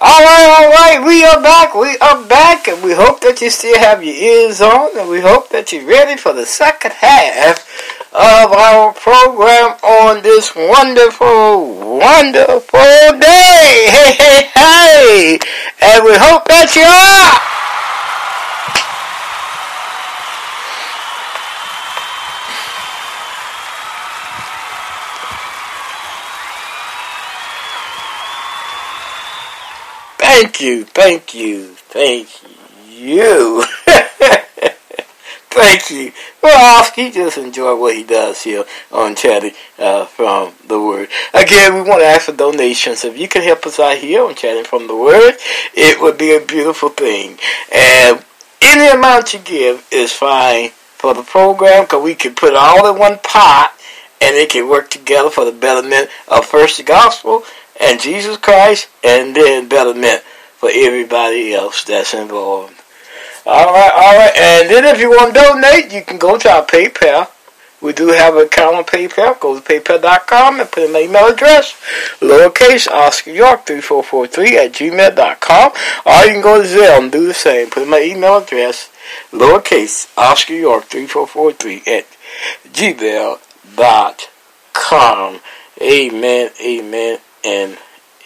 All 0.00 0.08
right, 0.08 0.56
all 0.58 0.70
right, 0.70 1.06
we 1.06 1.22
are 1.22 1.42
back. 1.42 1.74
We 1.74 1.98
are 1.98 2.26
back, 2.26 2.66
and 2.66 2.82
we 2.82 2.94
hope 2.94 3.20
that 3.20 3.42
you 3.42 3.50
still 3.50 3.78
have 3.78 4.02
your 4.02 4.14
ears 4.14 4.62
on, 4.62 4.98
and 4.98 5.10
we 5.10 5.20
hope 5.20 5.50
that 5.50 5.70
you're 5.70 5.86
ready 5.86 6.16
for 6.16 6.32
the 6.32 6.46
second 6.46 6.92
half 6.92 7.60
of 8.10 8.52
our 8.52 8.94
program 8.94 9.76
on 9.84 10.22
this 10.22 10.56
wonderful, 10.56 11.98
wonderful 11.98 13.20
day. 13.20 13.88
Hey, 13.92 14.12
hey, 14.16 14.50
hey! 14.54 15.38
And 15.82 16.04
we 16.04 16.12
hope 16.16 16.48
that 16.48 16.72
you 16.74 16.82
are. 16.82 17.51
Thank 30.22 30.60
you, 30.60 30.84
thank 30.84 31.34
you, 31.34 31.74
thank 31.74 32.28
you. 32.88 33.64
thank 35.50 35.90
you. 35.90 36.12
Well, 36.40 36.78
Oscar, 36.80 37.10
just 37.10 37.38
enjoy 37.38 37.74
what 37.74 37.96
he 37.96 38.04
does 38.04 38.40
here 38.40 38.64
on 38.92 39.16
Chatting 39.16 39.54
uh, 39.80 40.04
from 40.04 40.54
the 40.68 40.80
Word. 40.80 41.08
Again, 41.34 41.74
we 41.74 41.82
want 41.82 42.02
to 42.02 42.06
ask 42.06 42.26
for 42.26 42.32
donations. 42.36 43.04
If 43.04 43.18
you 43.18 43.26
can 43.26 43.42
help 43.42 43.66
us 43.66 43.80
out 43.80 43.98
here 43.98 44.24
on 44.24 44.36
Chatting 44.36 44.62
from 44.62 44.86
the 44.86 44.94
Word, 44.94 45.34
it 45.74 46.00
would 46.00 46.18
be 46.18 46.36
a 46.36 46.40
beautiful 46.40 46.90
thing. 46.90 47.36
And 47.74 48.24
any 48.62 48.96
amount 48.96 49.34
you 49.34 49.40
give 49.40 49.84
is 49.90 50.12
fine 50.12 50.68
for 50.68 51.14
the 51.14 51.24
program 51.24 51.82
because 51.82 52.04
we 52.04 52.14
can 52.14 52.36
put 52.36 52.50
it 52.50 52.56
all 52.56 52.88
in 52.94 52.96
one 52.96 53.18
pot 53.24 53.76
and 54.20 54.36
it 54.36 54.50
can 54.50 54.68
work 54.68 54.88
together 54.88 55.30
for 55.30 55.44
the 55.44 55.50
betterment 55.50 56.08
of 56.28 56.46
first 56.46 56.84
gospel 56.86 57.42
and 57.80 58.00
Jesus 58.00 58.36
Christ, 58.36 58.88
and 59.02 59.34
then 59.34 59.68
betterment 59.68 60.22
for 60.56 60.70
everybody 60.72 61.54
else 61.54 61.84
that's 61.84 62.14
involved. 62.14 62.74
All 63.44 63.72
right, 63.72 63.92
all 63.92 64.18
right. 64.18 64.36
And 64.36 64.70
then 64.70 64.84
if 64.84 65.00
you 65.00 65.10
want 65.10 65.34
to 65.34 65.40
donate, 65.40 65.92
you 65.92 66.02
can 66.02 66.18
go 66.18 66.38
to 66.38 66.50
our 66.50 66.64
PayPal. 66.64 67.28
We 67.82 67.92
do 67.92 68.08
have 68.08 68.36
an 68.36 68.46
account 68.46 68.76
on 68.76 68.84
PayPal. 68.84 69.40
Go 69.40 69.58
to 69.58 69.60
paypal.com 69.60 70.60
and 70.60 70.70
put 70.70 70.84
in 70.84 70.92
my 70.92 71.00
email 71.00 71.26
address, 71.26 71.74
lowercase 72.20 72.88
Oscar 72.88 73.32
York 73.32 73.66
3443 73.66 74.58
at 74.58 74.72
gmail.com. 74.72 75.72
Or 76.06 76.24
you 76.24 76.32
can 76.32 76.42
go 76.42 76.62
to 76.62 76.68
Zelle 76.68 77.02
and 77.02 77.10
do 77.10 77.26
the 77.26 77.34
same. 77.34 77.70
Put 77.70 77.82
in 77.82 77.90
my 77.90 78.00
email 78.00 78.36
address, 78.38 78.88
lowercase 79.32 80.16
Oscar 80.16 80.54
York 80.54 80.84
3443 80.84 81.82
at 81.92 82.06
gmail.com. 83.74 85.40
Amen, 85.80 86.50
amen, 86.64 87.18
and 87.44 87.78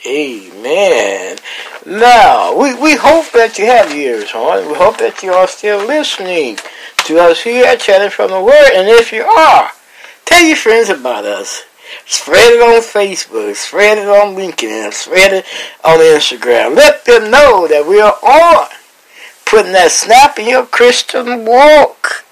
amen. 0.06 1.38
Now, 1.84 2.56
we, 2.56 2.74
we 2.74 2.96
hope 2.96 3.30
that 3.32 3.58
you 3.58 3.66
have 3.66 3.92
ears 3.92 4.32
on. 4.34 4.68
We 4.68 4.74
hope 4.74 4.98
that 4.98 5.22
you 5.22 5.32
are 5.32 5.48
still 5.48 5.86
listening 5.86 6.58
to 7.06 7.18
us 7.18 7.42
here 7.42 7.64
at 7.64 7.80
Chatting 7.80 8.10
from 8.10 8.30
the 8.30 8.42
Word. 8.42 8.70
And 8.74 8.88
if 8.88 9.12
you 9.12 9.22
are, 9.22 9.70
tell 10.24 10.44
your 10.44 10.56
friends 10.56 10.88
about 10.88 11.24
us. 11.24 11.64
Spread 12.04 12.52
it 12.52 12.60
on 12.60 12.82
Facebook, 12.82 13.54
spread 13.54 13.98
it 13.98 14.08
on 14.08 14.34
LinkedIn, 14.34 14.92
spread 14.92 15.32
it 15.32 15.46
on 15.84 15.98
Instagram. 15.98 16.74
Let 16.74 17.04
them 17.04 17.30
know 17.30 17.68
that 17.68 17.86
we 17.86 18.00
are 18.00 18.18
on, 18.24 18.68
putting 19.44 19.72
that 19.72 19.92
snap 19.92 20.38
in 20.38 20.48
your 20.48 20.66
Christian 20.66 21.44
walk. 21.44 22.25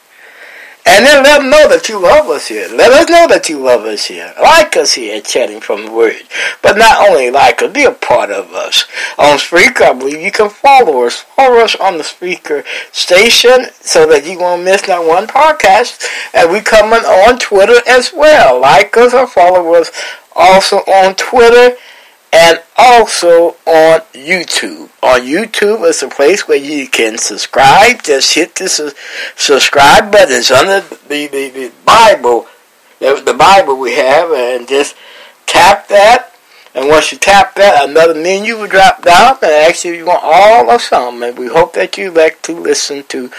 And 0.87 1.07
then 1.07 1.23
let 1.25 1.41
them 1.41 1.51
know 1.51 1.67
that 1.69 1.89
you 1.89 1.99
love 1.99 2.29
us 2.29 2.49
here. 2.49 2.69
Let 2.69 2.93
us 2.93 3.09
know 3.09 3.27
that 3.29 3.49
you 3.49 3.59
love 3.59 3.83
us 3.83 4.05
here. 4.05 4.35
Like 4.41 4.77
us 4.77 4.93
here 4.93 5.17
at 5.17 5.25
Chatting 5.25 5.61
from 5.61 5.87
the 5.87 5.93
Word. 5.93 6.23
But 6.63 6.77
not 6.77 7.09
only 7.09 7.31
like 7.31 7.63
us, 7.63 7.73
be 7.73 7.85
a 7.85 7.91
part 7.91 8.31
of 8.31 8.53
us. 8.53 8.85
On 9.19 9.39
Spreaker, 9.39 9.83
I 9.83 9.93
believe 9.95 10.21
you 10.21 10.31
can 10.31 10.51
follow 10.51 11.07
us. 11.07 11.21
Follow 11.21 11.61
us 11.61 11.75
on 11.77 11.97
the 11.97 12.05
Spreaker 12.05 12.65
station 12.93 13.67
so 13.81 14.07
that 14.09 14.27
you 14.27 14.39
won't 14.39 14.65
miss 14.65 14.87
not 14.87 15.07
one 15.07 15.27
podcast. 15.27 16.07
And 16.35 16.53
we 16.53 16.61
coming 16.61 17.01
on 17.01 17.39
Twitter 17.39 17.81
as 17.89 18.13
well. 18.13 18.61
Like 18.61 18.95
us 18.99 19.15
or 19.15 19.27
follow 19.27 19.75
us 19.75 19.91
also 20.37 20.79
on 20.79 21.15
Twitter 21.15 21.77
and 22.35 22.61
also 22.77 23.51
on 23.65 24.01
YouTube. 24.13 24.91
On 25.05 25.21
YouTube 25.21 25.89
is 25.89 26.03
a 26.03 26.09
place 26.09 26.49
where 26.49 26.59
you 26.59 26.89
can 26.89 27.17
subscribe. 27.17 28.03
Just 28.03 28.35
hit 28.35 28.57
the 28.57 28.69
su- 28.69 28.91
subscribe 29.37 30.11
button. 30.11 30.35
It's 30.35 30.51
under 30.51 30.81
the, 30.81 31.29
the, 31.29 31.51
the 31.51 31.73
Bible, 31.85 32.49
the, 32.99 33.23
the 33.25 33.35
Bible 33.35 33.79
we 33.79 33.95
have, 33.95 34.33
and 34.33 34.67
just 34.67 34.97
tap 35.47 35.87
that. 35.89 36.35
And 36.75 36.89
once 36.89 37.13
you 37.13 37.19
tap 37.19 37.55
that, 37.55 37.89
another 37.89 38.15
menu 38.21 38.57
will 38.57 38.67
drop 38.67 39.03
down 39.03 39.37
and 39.41 39.53
ask 39.53 39.85
you 39.85 39.93
if 39.93 39.99
you 40.01 40.07
want 40.07 40.25
all 40.25 40.69
or 40.69 40.81
some. 40.81 41.23
And 41.23 41.39
we 41.39 41.47
hope 41.47 41.75
that 41.75 41.97
you 41.97 42.11
like 42.11 42.43
to 42.43 42.53
listen 42.53 43.05
to 43.11 43.31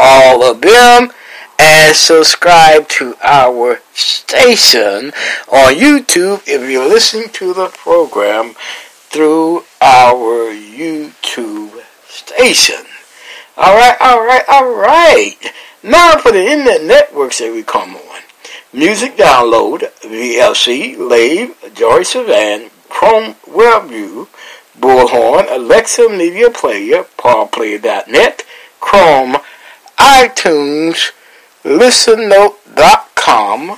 all 0.00 0.42
of 0.42 0.60
them 0.60 1.12
and 1.58 1.94
subscribe 1.94 2.88
to 2.88 3.14
our 3.22 3.80
station 3.92 5.12
on 5.52 5.74
YouTube 5.74 6.42
if 6.46 6.70
you're 6.70 6.88
listening 6.88 7.28
to 7.30 7.52
the 7.52 7.68
program 7.68 8.54
through 8.56 9.64
our 9.80 10.52
YouTube 10.52 11.82
station. 12.06 12.84
Alright, 13.56 14.00
alright, 14.00 14.48
alright. 14.48 15.52
Now 15.82 16.16
for 16.16 16.32
the 16.32 16.44
internet 16.44 16.84
networks 16.84 17.38
that 17.38 17.52
we 17.52 17.62
come 17.62 17.96
on. 17.96 18.22
Music 18.72 19.16
Download, 19.16 19.80
VLC, 20.00 20.96
Lave, 20.96 21.54
Joy 21.74 22.02
Savan, 22.02 22.70
Chrome 22.88 23.34
WebView, 23.46 24.28
Bullhorn, 24.80 25.46
Alexa 25.50 26.08
Media 26.08 26.48
Player, 26.50 27.04
PaulPlayer.net, 27.18 28.44
Chrome, 28.80 29.36
iTunes, 29.98 31.12
ListenNote.com, 31.64 33.70
uh, 33.70 33.76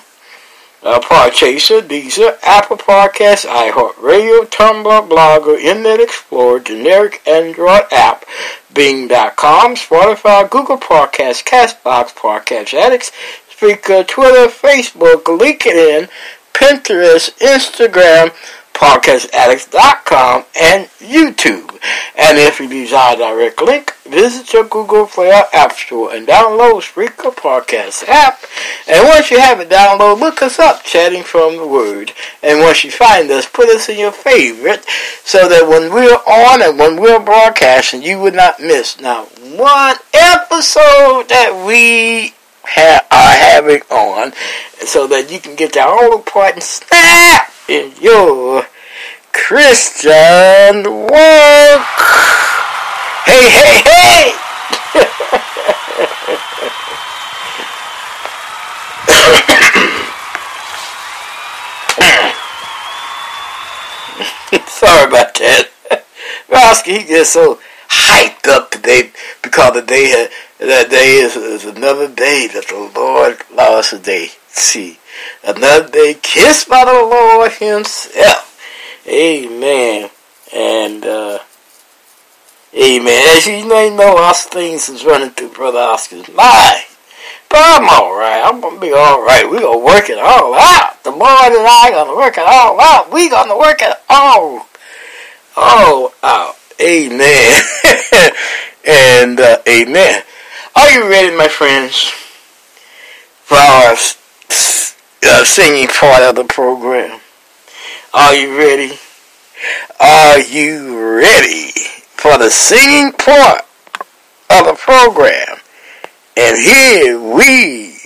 Podchaser, 1.01 1.83
Deezer, 1.83 2.39
Apple 2.43 2.79
Podcasts, 2.79 3.47
iHeartRadio, 3.47 4.47
Tumblr, 4.47 5.09
Blogger, 5.09 5.59
Internet 5.59 6.01
Explorer, 6.01 6.61
generic 6.61 7.21
Android 7.27 7.85
app, 7.93 8.25
Bing.com, 8.73 9.77
Spotify, 9.77 10.49
Google 10.49 10.79
Podcasts, 10.79 11.45
Castbox, 11.45 12.15
Podcast 12.15 12.73
Addicts, 12.75 13.13
Spreaker, 13.51 14.07
Twitter, 14.07 14.49
Facebook, 14.49 15.25
LinkedIn, 15.25 16.09
Pinterest, 16.53 17.31
Instagram, 17.39 18.33
podcastaddicts.com, 18.75 20.45
and 20.61 20.89
YouTube. 20.99 21.71
And 22.17 22.39
if 22.39 22.61
you 22.61 22.69
desire 22.69 23.15
a 23.15 23.19
direct 23.19 23.63
link, 23.63 23.95
visit 24.05 24.53
your 24.53 24.65
Google 24.65 25.07
Play 25.07 25.31
App 25.31 25.73
Store 25.73 26.13
and 26.15 26.27
download 26.27 26.83
Spreaker 26.83 27.35
Podcast 27.35 28.07
app. 28.09 28.41
And 28.89 29.07
once 29.09 29.31
you 29.31 29.39
have 29.39 29.61
it 29.61 29.71
downloaded, 29.71 30.21
look 30.21 30.43
us 30.43 30.59
up, 30.59 30.83
Chatting 30.83 31.23
from 31.23 31.57
the 31.57 31.67
Word. 31.67 32.13
And 32.43 32.61
once 32.61 32.85
you 32.85 32.91
find 32.91 33.31
us, 33.31 33.47
put 33.47 33.69
us 33.69 33.89
in 33.89 33.99
your 33.99 34.13
favorite 34.13 34.85
so 35.25 35.49
that 35.49 35.69
when 35.69 35.93
we're 35.93 36.13
on 36.13 36.63
and 36.63 36.79
when 36.79 37.01
we're 37.01 37.25
broadcasting, 37.25 38.03
you 38.03 38.21
would 38.21 38.35
not 38.35 38.61
miss 38.61 39.01
not 39.01 39.29
one 39.57 39.97
episode 40.13 41.29
that 41.29 41.65
we 41.67 42.35
ha- 42.65 43.07
are 43.11 43.35
having 43.35 43.83
on 43.91 44.33
so 44.85 45.07
that 45.07 45.31
you 45.31 45.39
can 45.39 45.55
get 45.55 45.73
the 45.73 45.85
all 45.85 46.25
and 46.37 46.63
snap 46.63 47.54
in 47.69 47.93
your 48.01 48.67
Christian 49.33 50.85
walk. 50.85 51.87
Hey, 53.25 53.49
hey, 53.51 53.83
hey! 53.85 54.35
Sorry 64.67 65.09
about 65.09 65.35
that. 65.35 65.71
Rosky, 66.49 66.99
he 66.99 67.07
just 67.07 67.33
so 67.33 67.59
hyped 67.89 68.47
up 68.49 68.71
today 68.71 69.11
because 69.43 69.73
the 69.73 69.83
day, 69.83 70.29
that 70.59 70.91
day 70.91 71.17
is, 71.17 71.37
is 71.37 71.65
another 71.65 72.09
day 72.09 72.49
that 72.53 72.69
the 72.69 72.91
Lord 72.95 73.39
allowed 73.51 73.79
us 73.79 73.91
today 73.91 74.29
see 74.49 74.99
another 75.43 75.89
day 75.89 76.17
kissed 76.21 76.69
by 76.69 76.85
the 76.85 76.93
Lord 76.93 77.53
Himself. 77.53 78.61
Amen. 79.07 80.11
And 80.53 81.05
uh, 81.05 81.39
Amen. 82.77 83.37
As 83.37 83.47
you 83.47 83.55
you 83.55 83.69
know, 83.69 84.17
our 84.19 84.35
things 84.35 84.89
is 84.89 85.05
running 85.05 85.31
through 85.31 85.51
Brother 85.51 85.79
Oscar's 85.79 86.27
mind. 86.35 86.85
But 87.49 87.61
I'm 87.61 87.89
alright. 87.89 88.43
I'm 88.45 88.61
gonna 88.61 88.81
be 88.81 88.93
alright. 88.93 89.49
We're 89.49 89.61
gonna 89.61 89.79
work 89.79 90.11
it 90.11 90.19
all 90.19 90.55
out. 90.55 91.01
The 91.05 91.11
Lord 91.11 91.53
and 91.53 91.67
I 91.69 91.91
gonna 91.93 92.17
work 92.17 92.37
it 92.37 92.45
all 92.45 92.81
out. 92.81 93.13
We 93.13 93.31
gonna 93.31 93.57
work 93.57 93.81
it 93.81 93.97
all, 94.11 94.67
all 95.57 96.15
out. 96.25 96.57
Amen. 96.81 97.63
and 98.89 99.39
uh, 99.39 99.59
amen. 99.69 100.25
Are 100.75 100.91
you 100.91 101.09
ready, 101.09 101.37
my 101.37 101.47
friends, 101.47 102.09
for 103.45 103.55
our 103.57 103.95
uh, 105.25 105.45
singing 105.45 105.89
part 105.89 106.23
of 106.23 106.37
the 106.37 106.45
program? 106.45 107.21
Are 108.13 108.35
you 108.35 108.57
ready? 108.57 108.99
Are 110.01 110.39
you 110.41 111.19
ready 111.19 111.71
for 112.07 112.39
the 112.39 112.51
singing 112.51 113.13
part 113.13 113.63
of 114.51 114.67
the 114.67 114.75
program? 114.79 115.59
And 116.37 116.57
here 116.59 117.21
we 117.21 117.97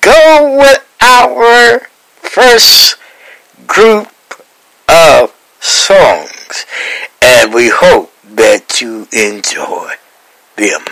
go 0.00 0.58
with 0.58 0.86
our 1.00 1.80
first 2.14 2.96
group 3.66 4.08
of 4.88 5.34
songs. 5.60 6.66
And 7.20 7.54
we 7.54 7.68
hope 7.68 8.12
that 8.34 8.80
you 8.80 9.06
enjoy 9.12 9.92
them. 10.56 10.82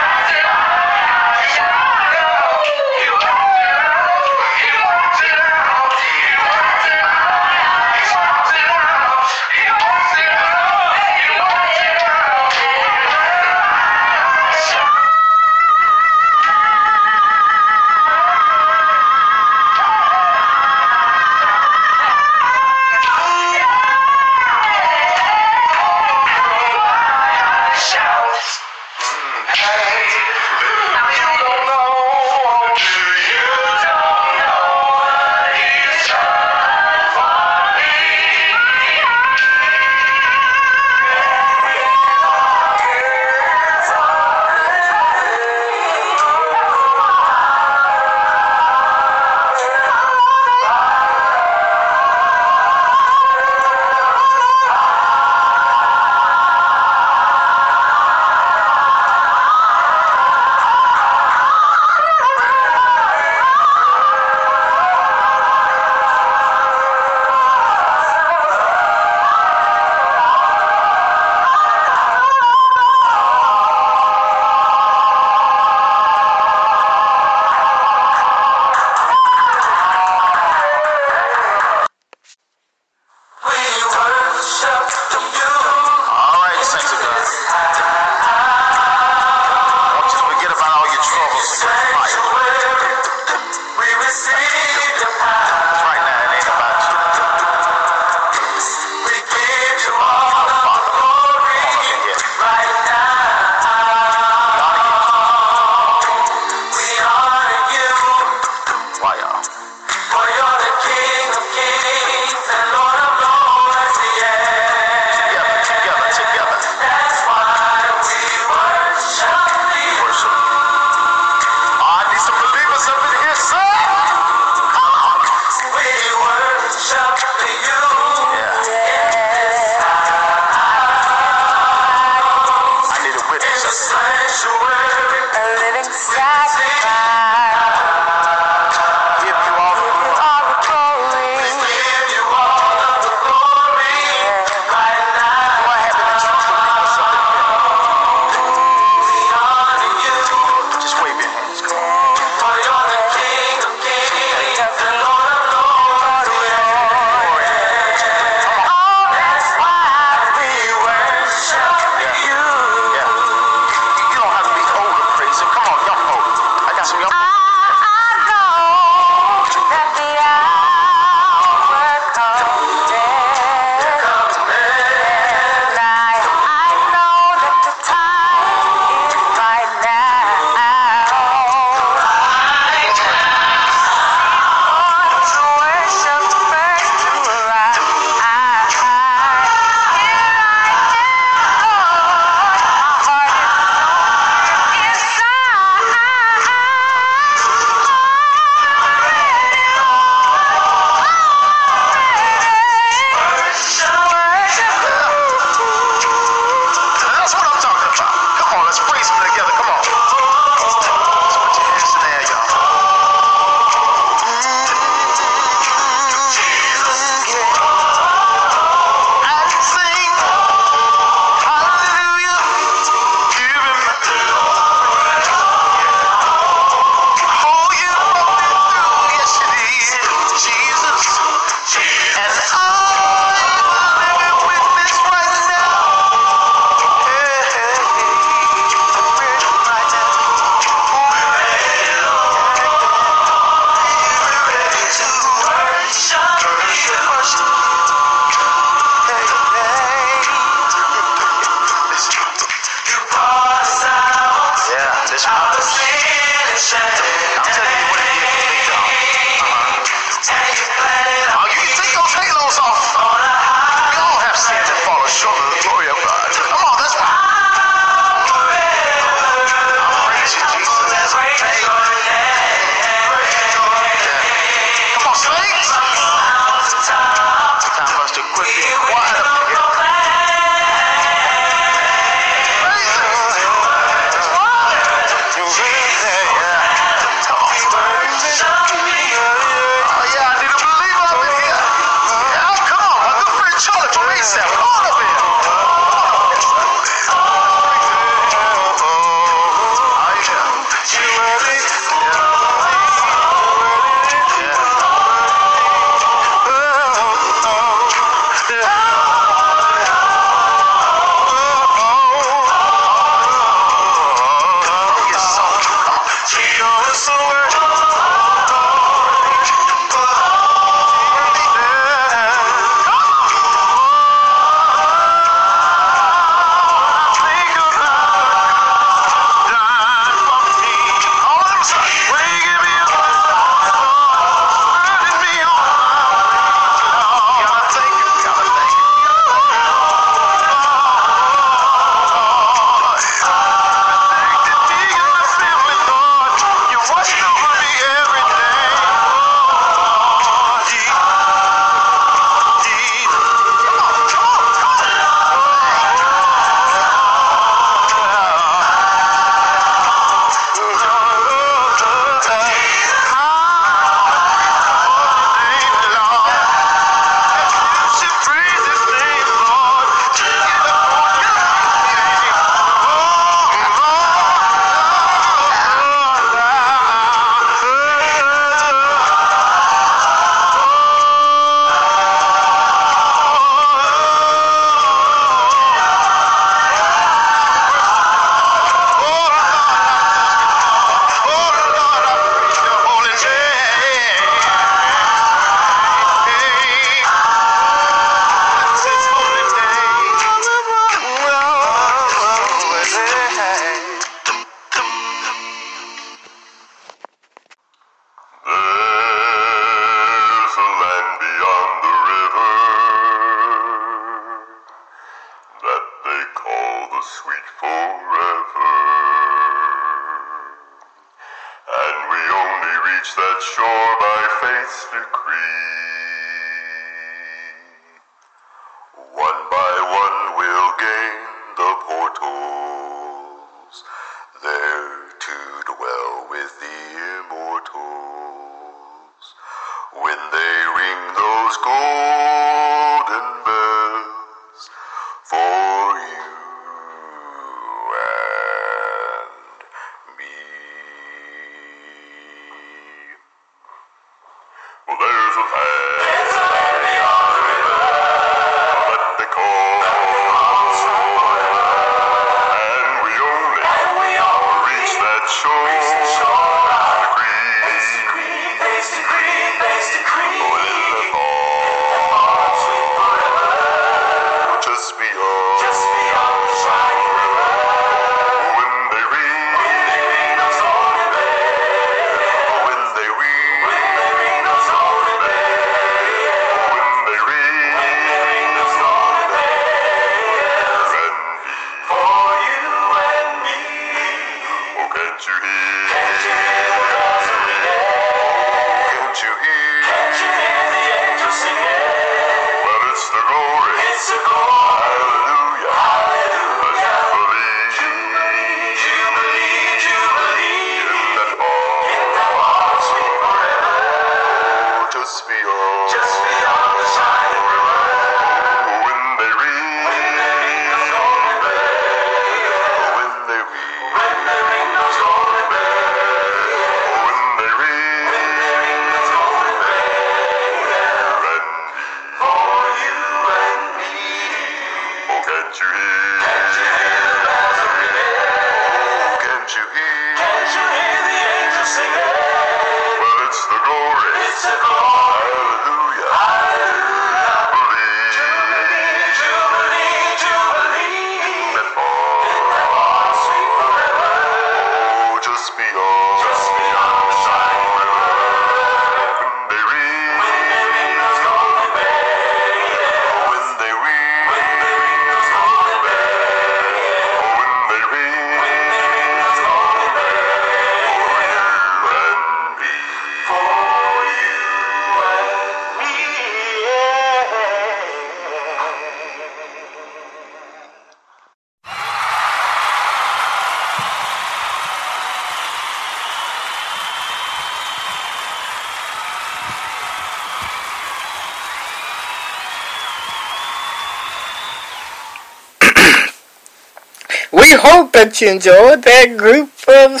Hope 597.62 597.92
that 597.92 598.20
you 598.20 598.28
enjoyed 598.28 598.82
that 598.82 599.16
group 599.16 599.50
of 599.68 600.00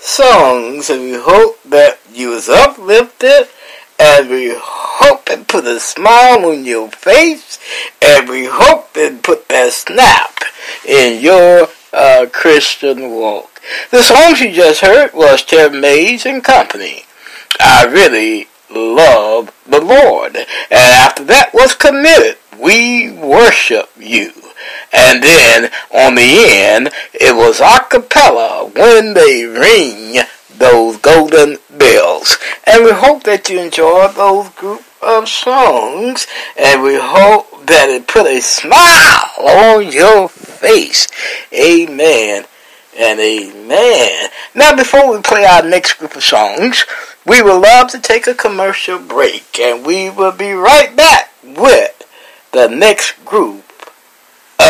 songs, 0.00 0.88
and 0.88 1.02
we 1.02 1.14
hope 1.14 1.62
that 1.64 1.98
you 2.10 2.30
was 2.30 2.48
uplifted, 2.48 3.48
and 3.98 4.30
we 4.30 4.54
hope 4.56 5.28
it 5.28 5.46
put 5.46 5.66
a 5.66 5.78
smile 5.80 6.46
on 6.46 6.64
your 6.64 6.90
face, 6.90 7.58
and 8.00 8.28
we 8.28 8.46
hope 8.46 8.96
it 8.96 9.22
put 9.22 9.48
that 9.48 9.72
snap 9.72 10.44
in 10.88 11.22
your 11.22 11.68
uh, 11.92 12.26
Christian 12.32 13.10
walk. 13.10 13.60
The 13.90 14.02
songs 14.02 14.40
you 14.40 14.52
just 14.52 14.80
heard 14.80 15.12
was 15.12 15.44
Tim 15.44 15.80
Mays 15.80 16.24
and 16.24 16.42
Company. 16.42 17.04
I 17.60 17.84
really 17.84 18.48
love 18.70 19.54
the 19.66 19.80
Lord. 19.80 20.36
And 20.36 20.46
after 20.70 21.24
that 21.24 21.50
was 21.52 21.74
committed, 21.74 22.38
we 22.58 23.10
worship 23.12 23.90
you. 23.98 24.32
And 24.92 25.22
then 25.22 25.70
on 25.92 26.14
the 26.14 26.46
end, 26.48 26.90
it 27.12 27.36
was 27.36 27.60
a 27.60 27.80
cappella 27.88 28.66
when 28.66 29.14
they 29.14 29.44
ring 29.44 30.24
those 30.56 30.98
golden 30.98 31.58
bells. 31.70 32.38
And 32.66 32.84
we 32.84 32.92
hope 32.92 33.24
that 33.24 33.48
you 33.50 33.60
enjoyed 33.60 34.14
those 34.14 34.48
group 34.50 34.82
of 35.02 35.28
songs. 35.28 36.26
And 36.56 36.82
we 36.82 36.96
hope 36.96 37.66
that 37.66 37.88
it 37.88 38.06
put 38.06 38.26
a 38.26 38.40
smile 38.40 39.30
on 39.38 39.90
your 39.92 40.28
face. 40.28 41.08
Amen 41.52 42.44
and 42.96 43.18
amen. 43.18 44.30
Now, 44.54 44.76
before 44.76 45.10
we 45.10 45.20
play 45.22 45.44
our 45.44 45.62
next 45.62 45.94
group 45.94 46.16
of 46.16 46.22
songs, 46.22 46.84
we 47.26 47.42
would 47.42 47.60
love 47.60 47.88
to 47.90 48.00
take 48.00 48.26
a 48.26 48.34
commercial 48.34 48.98
break, 48.98 49.58
and 49.58 49.84
we 49.84 50.10
will 50.10 50.32
be 50.32 50.52
right 50.52 50.94
back 50.94 51.32
with 51.42 52.02
the 52.52 52.68
next 52.68 53.24
group 53.24 53.63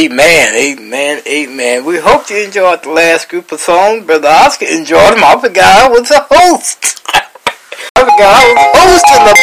Amen, 0.00 0.54
amen, 0.54 1.20
amen. 1.26 1.84
We 1.84 1.98
hope 1.98 2.30
you 2.30 2.42
enjoyed 2.42 2.84
the 2.84 2.88
last 2.88 3.28
group 3.28 3.52
of 3.52 3.60
songs. 3.60 4.06
Brother 4.06 4.28
Oscar 4.28 4.64
enjoyed 4.64 5.12
them. 5.12 5.22
I 5.22 5.38
forgot 5.38 5.84
I 5.84 5.88
was 5.90 6.10
a 6.10 6.26
host. 6.30 7.02
I 7.14 8.00
forgot 8.00 8.32
I 8.32 8.54
was 8.54 9.02
hosting 9.04 9.24
the 9.28 9.36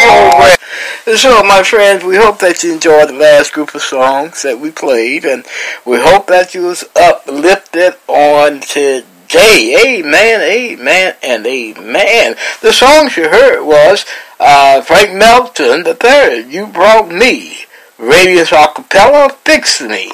program. 1.05 1.17
So, 1.17 1.43
my 1.43 1.61
friends, 1.61 2.03
we 2.03 2.15
hope 2.15 2.39
that 2.39 2.63
you 2.63 2.73
enjoyed 2.73 3.09
the 3.09 3.13
last 3.13 3.53
group 3.53 3.75
of 3.75 3.83
songs 3.83 4.41
that 4.41 4.59
we 4.59 4.71
played, 4.71 5.25
and 5.25 5.45
we 5.85 5.99
hope 5.99 6.25
that 6.25 6.55
you 6.55 6.63
was 6.63 6.85
uplifted 6.95 7.93
on 8.07 8.61
today. 8.61 9.99
Amen, 9.99 10.41
amen, 10.41 11.15
and 11.21 11.45
amen. 11.45 12.35
The 12.63 12.73
songs 12.73 13.15
you 13.15 13.29
heard 13.29 13.63
was 13.63 14.07
uh, 14.39 14.81
Frank 14.81 15.13
Melton 15.13 15.83
the 15.83 15.93
third. 15.93 16.47
You 16.47 16.65
brought 16.65 17.09
me. 17.11 17.67
Radius 17.99 18.51
Acapella, 18.51 19.31
Fix 19.37 19.81
Me, 19.81 20.11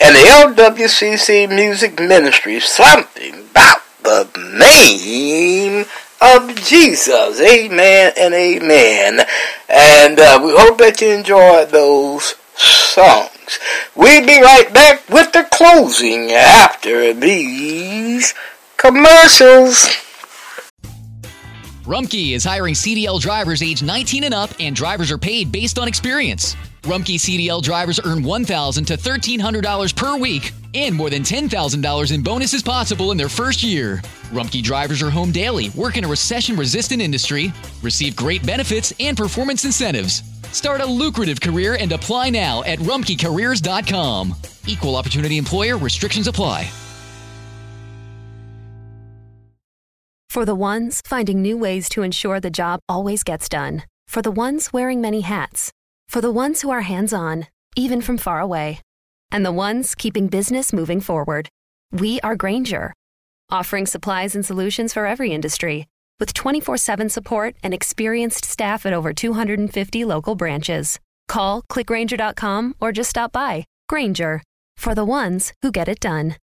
and 0.00 0.14
the 0.14 0.64
LWCC 0.64 1.48
Music 1.48 1.98
Ministry, 1.98 2.60
something 2.60 3.34
about 3.50 3.78
the 4.02 4.28
name 4.58 5.86
of 6.20 6.54
Jesus. 6.56 7.40
Amen 7.40 8.12
and 8.18 8.34
amen. 8.34 9.20
And 9.68 10.18
uh, 10.18 10.40
we 10.42 10.52
hope 10.56 10.78
that 10.78 11.00
you 11.00 11.08
enjoyed 11.08 11.70
those 11.70 12.34
songs. 12.56 13.58
We'll 13.94 14.26
be 14.26 14.40
right 14.40 14.72
back 14.72 15.08
with 15.08 15.32
the 15.32 15.46
closing 15.50 16.32
after 16.32 17.12
these 17.12 18.34
commercials. 18.76 19.88
Rumpke 21.84 22.32
is 22.32 22.44
hiring 22.44 22.74
CDL 22.74 23.20
drivers 23.20 23.62
age 23.62 23.82
19 23.82 24.24
and 24.24 24.32
up, 24.32 24.50
and 24.58 24.74
drivers 24.74 25.10
are 25.10 25.18
paid 25.18 25.52
based 25.52 25.78
on 25.78 25.86
experience. 25.86 26.56
Rumpke 26.84 27.14
CDL 27.14 27.62
drivers 27.62 27.98
earn 28.04 28.22
1,000 28.22 28.84
to 28.84 28.96
$1,300 28.98 29.96
per 29.96 30.18
week 30.18 30.52
and 30.74 30.94
more 30.94 31.08
than 31.08 31.22
$10,000 31.22 32.12
in 32.12 32.22
bonuses 32.22 32.62
possible 32.62 33.10
in 33.10 33.16
their 33.16 33.30
first 33.30 33.62
year. 33.62 34.02
Rumpke 34.30 34.62
drivers 34.62 35.00
are 35.02 35.08
home 35.08 35.32
daily, 35.32 35.70
work 35.70 35.96
in 35.96 36.04
a 36.04 36.08
recession 36.08 36.56
resistant 36.56 37.00
industry, 37.00 37.54
receive 37.80 38.14
great 38.14 38.44
benefits 38.44 38.92
and 39.00 39.16
performance 39.16 39.64
incentives. 39.64 40.22
Start 40.52 40.82
a 40.82 40.86
lucrative 40.86 41.40
career 41.40 41.78
and 41.80 41.90
apply 41.90 42.28
now 42.28 42.62
at 42.64 42.78
rumpkecareers.com. 42.80 44.34
Equal 44.66 44.96
opportunity 44.96 45.38
employer 45.38 45.78
restrictions 45.78 46.26
apply. 46.26 46.70
For 50.28 50.44
the 50.44 50.54
ones 50.54 51.00
finding 51.06 51.40
new 51.40 51.56
ways 51.56 51.88
to 51.90 52.02
ensure 52.02 52.40
the 52.40 52.50
job 52.50 52.80
always 52.90 53.22
gets 53.22 53.48
done. 53.48 53.84
For 54.06 54.20
the 54.20 54.32
ones 54.32 54.70
wearing 54.70 55.00
many 55.00 55.22
hats. 55.22 55.72
For 56.08 56.20
the 56.20 56.30
ones 56.30 56.62
who 56.62 56.70
are 56.70 56.82
hands 56.82 57.12
on, 57.12 57.46
even 57.76 58.00
from 58.00 58.18
far 58.18 58.40
away. 58.40 58.80
And 59.30 59.44
the 59.44 59.52
ones 59.52 59.94
keeping 59.94 60.28
business 60.28 60.72
moving 60.72 61.00
forward. 61.00 61.48
We 61.92 62.20
are 62.20 62.36
Grainger, 62.36 62.92
offering 63.50 63.86
supplies 63.86 64.34
and 64.34 64.46
solutions 64.46 64.92
for 64.92 65.06
every 65.06 65.32
industry, 65.32 65.86
with 66.20 66.32
24 66.34 66.76
7 66.76 67.08
support 67.08 67.56
and 67.62 67.74
experienced 67.74 68.44
staff 68.44 68.86
at 68.86 68.92
over 68.92 69.12
250 69.12 70.04
local 70.04 70.34
branches. 70.34 70.98
Call 71.28 71.62
clickgrainger.com 71.62 72.74
or 72.80 72.92
just 72.92 73.10
stop 73.10 73.32
by. 73.32 73.64
Grainger, 73.88 74.42
for 74.76 74.94
the 74.94 75.04
ones 75.04 75.52
who 75.62 75.70
get 75.70 75.88
it 75.88 76.00
done. 76.00 76.36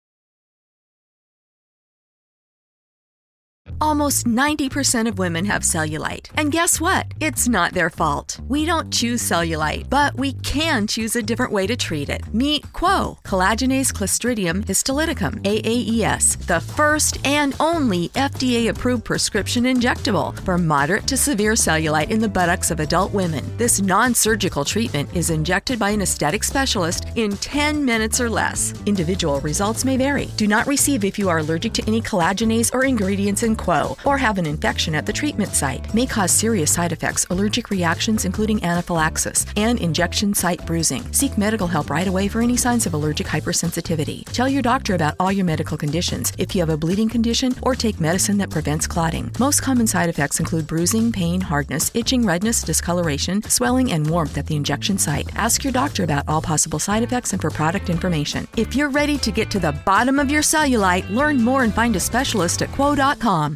Almost 3.80 4.26
90% 4.26 5.08
of 5.08 5.18
women 5.18 5.46
have 5.46 5.64
cellulite. 5.64 6.30
And 6.36 6.52
guess 6.52 6.82
what? 6.82 7.08
It's 7.20 7.48
not 7.48 7.74
their 7.74 7.90
fault. 7.90 8.40
We 8.48 8.66
don't 8.66 8.92
choose 8.92 9.22
cellulite, 9.22 9.90
but 9.90 10.16
we 10.16 10.34
can 10.34 10.88
choose 10.88 11.16
a 11.16 11.22
different 11.22 11.52
way 11.52 11.68
to 11.68 11.76
treat 11.76 12.10
it. 12.10 12.22
Meet 12.34 12.64
QWO, 12.74 13.22
collagenase 13.24 13.94
clostridium 13.94 14.66
histolyticum, 14.66 15.42
AAES, 15.44 16.46
the 16.48 16.60
first 16.60 17.20
and 17.26 17.56
only 17.60 18.10
FDA 18.10 18.70
approved 18.70 19.06
prescription 19.06 19.64
injectable 19.64 20.38
for 20.42 20.58
moderate 20.58 21.08
to 21.08 21.18
severe 21.18 21.54
cellulite 21.54 22.10
in 22.10 22.20
the 22.20 22.30
buttocks 22.30 22.72
of 22.72 22.80
adult 22.80 23.14
women. 23.14 23.46
This 23.58 23.82
non 23.82 24.14
surgical 24.14 24.66
treatment 24.66 25.10
is 25.16 25.30
injected 25.30 25.80
by 25.80 25.92
an 25.92 26.02
aesthetic 26.02 26.44
specialist 26.44 27.06
in 27.16 27.38
10 27.38 27.86
minutes 27.86 28.20
or 28.20 28.30
less. 28.30 28.74
Individual 28.86 29.40
results 29.42 29.86
may 29.86 29.98
vary. 29.98 30.28
Do 30.38 30.48
not 30.48 30.68
receive 30.68 31.04
if 31.04 31.18
you 31.20 31.30
are 31.30 31.40
allergic 31.40 31.74
to 31.74 31.84
any 31.88 32.02
collagenase 32.02 32.74
or 32.74 32.86
ingredients 32.86 33.44
in 33.44 33.56
QWO 33.62 33.98
or 34.06 34.18
have 34.18 34.38
an 34.38 34.46
infection 34.46 34.96
at 34.96 35.06
the 35.06 35.14
treatment 35.14 35.54
site. 35.54 35.94
May 35.94 36.06
cause 36.06 36.32
serious 36.32 36.72
side 36.72 36.92
effects, 36.92 37.26
allergic 37.30 37.70
reactions, 37.70 38.26
including 38.26 38.64
anaphylaxis, 38.64 39.46
and 39.56 39.80
injection 39.80 40.34
site 40.34 40.66
bruising. 40.66 41.04
Seek 41.14 41.38
medical 41.38 41.68
help 41.68 41.90
right 41.90 42.08
away 42.08 42.28
for 42.28 42.42
any 42.42 42.58
signs 42.58 42.86
of 42.86 42.94
allergic 42.94 43.28
hypersensitivity. 43.28 44.26
Tell 44.26 44.50
your 44.50 44.62
doctor 44.62 44.96
about 44.96 45.16
all 45.20 45.32
your 45.32 45.46
medical 45.46 45.78
conditions 45.78 46.34
if 46.38 46.56
you 46.56 46.62
have 46.62 46.70
a 46.70 46.78
bleeding 46.78 47.10
condition 47.10 47.54
or 47.62 47.76
take 47.76 48.00
medicine 48.00 48.38
that 48.38 48.50
prevents 48.50 48.88
clotting. 48.88 49.32
Most 49.40 49.62
common 49.62 49.88
side 49.88 50.10
effects 50.10 50.40
include 50.40 50.68
bruising, 50.68 51.12
pain, 51.12 51.42
hardness, 51.42 51.92
itching, 51.94 52.26
redness, 52.26 52.62
discoloration, 52.62 53.42
swelling, 53.44 53.92
and 53.92 54.10
warmth 54.10 54.38
at 54.38 54.48
the 54.48 54.56
injection 54.56 54.98
site. 54.98 55.30
Ask 55.36 55.64
your 55.64 55.74
doctor 55.74 56.04
about 56.04 56.28
all 56.28 56.42
possible 56.42 56.80
side 56.80 57.04
effects 57.04 57.34
and 57.34 57.42
for 57.42 57.50
product 57.50 57.90
information. 57.90 58.48
If 58.58 58.76
you're 58.76 58.90
ready 58.90 59.18
to 59.20 59.32
get 59.32 59.50
to 59.52 59.60
the 59.60 59.72
bottom 59.86 60.20
of 60.20 60.32
your 60.32 60.42
cellulite, 60.42 61.10
learn 61.10 61.42
more 61.42 61.64
and 61.64 61.74
find 61.74 61.96
a 61.96 62.00
specialist 62.00 62.62
at 62.62 62.70
qwo.com. 62.70 63.51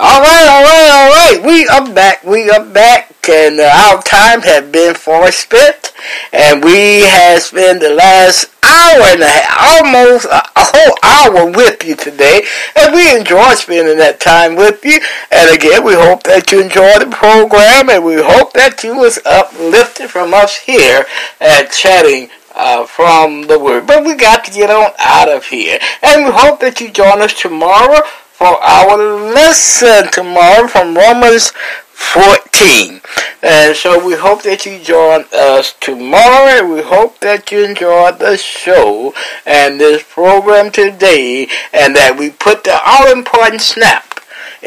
All 0.00 0.20
right, 0.20 0.46
all 0.46 0.62
right, 0.62 0.90
all 0.92 1.10
right. 1.10 1.42
We 1.44 1.66
are 1.66 1.92
back. 1.92 2.22
We 2.22 2.48
are 2.50 2.64
back, 2.64 3.16
and 3.28 3.58
uh, 3.58 3.64
our 3.64 4.00
time 4.02 4.42
has 4.42 4.70
been 4.70 4.94
far 4.94 5.32
spent, 5.32 5.92
and 6.32 6.62
we 6.62 7.00
have 7.00 7.42
spent 7.42 7.80
the 7.80 7.90
last 7.90 8.46
hour 8.62 9.02
and 9.02 9.22
a 9.22 9.28
half, 9.28 9.82
almost 9.82 10.26
a, 10.26 10.36
a 10.54 10.70
whole 10.70 10.94
hour 11.02 11.50
with 11.50 11.84
you 11.84 11.96
today, 11.96 12.42
and 12.76 12.94
we 12.94 13.18
enjoy 13.18 13.54
spending 13.54 13.98
that 13.98 14.20
time 14.20 14.54
with 14.54 14.84
you. 14.84 15.00
And 15.32 15.50
again, 15.50 15.82
we 15.82 15.94
hope 15.94 16.22
that 16.22 16.52
you 16.52 16.62
enjoy 16.62 17.00
the 17.00 17.10
program, 17.10 17.90
and 17.90 18.04
we 18.04 18.22
hope 18.22 18.52
that 18.52 18.84
you 18.84 18.96
was 18.96 19.18
uplifted 19.26 20.10
from 20.10 20.32
us 20.32 20.58
here 20.58 21.06
at 21.40 21.72
chatting 21.72 22.30
uh, 22.54 22.86
from 22.86 23.48
the 23.48 23.58
word. 23.58 23.88
But 23.88 24.04
we 24.04 24.14
got 24.14 24.44
to 24.44 24.52
get 24.52 24.70
on 24.70 24.92
out 25.00 25.28
of 25.28 25.46
here. 25.46 25.80
And 26.02 26.24
we 26.24 26.30
hope 26.30 26.60
that 26.60 26.80
you 26.80 26.88
join 26.88 27.20
us 27.20 27.34
tomorrow 27.34 27.98
for 28.38 28.46
our 28.62 28.96
lesson 29.34 30.08
tomorrow 30.12 30.68
from 30.68 30.94
Romans 30.94 31.50
14. 31.90 33.00
And 33.42 33.74
so 33.74 34.06
we 34.06 34.14
hope 34.14 34.42
that 34.42 34.64
you 34.64 34.78
join 34.78 35.24
us 35.34 35.74
tomorrow 35.80 36.46
and 36.46 36.72
we 36.72 36.82
hope 36.82 37.18
that 37.18 37.50
you 37.50 37.64
enjoy 37.64 38.12
the 38.12 38.36
show 38.36 39.12
and 39.44 39.80
this 39.80 40.04
program 40.04 40.70
today 40.70 41.48
and 41.72 41.96
that 41.96 42.16
we 42.16 42.30
put 42.30 42.62
the 42.62 42.78
all 42.86 43.10
important 43.10 43.60
snap 43.60 44.07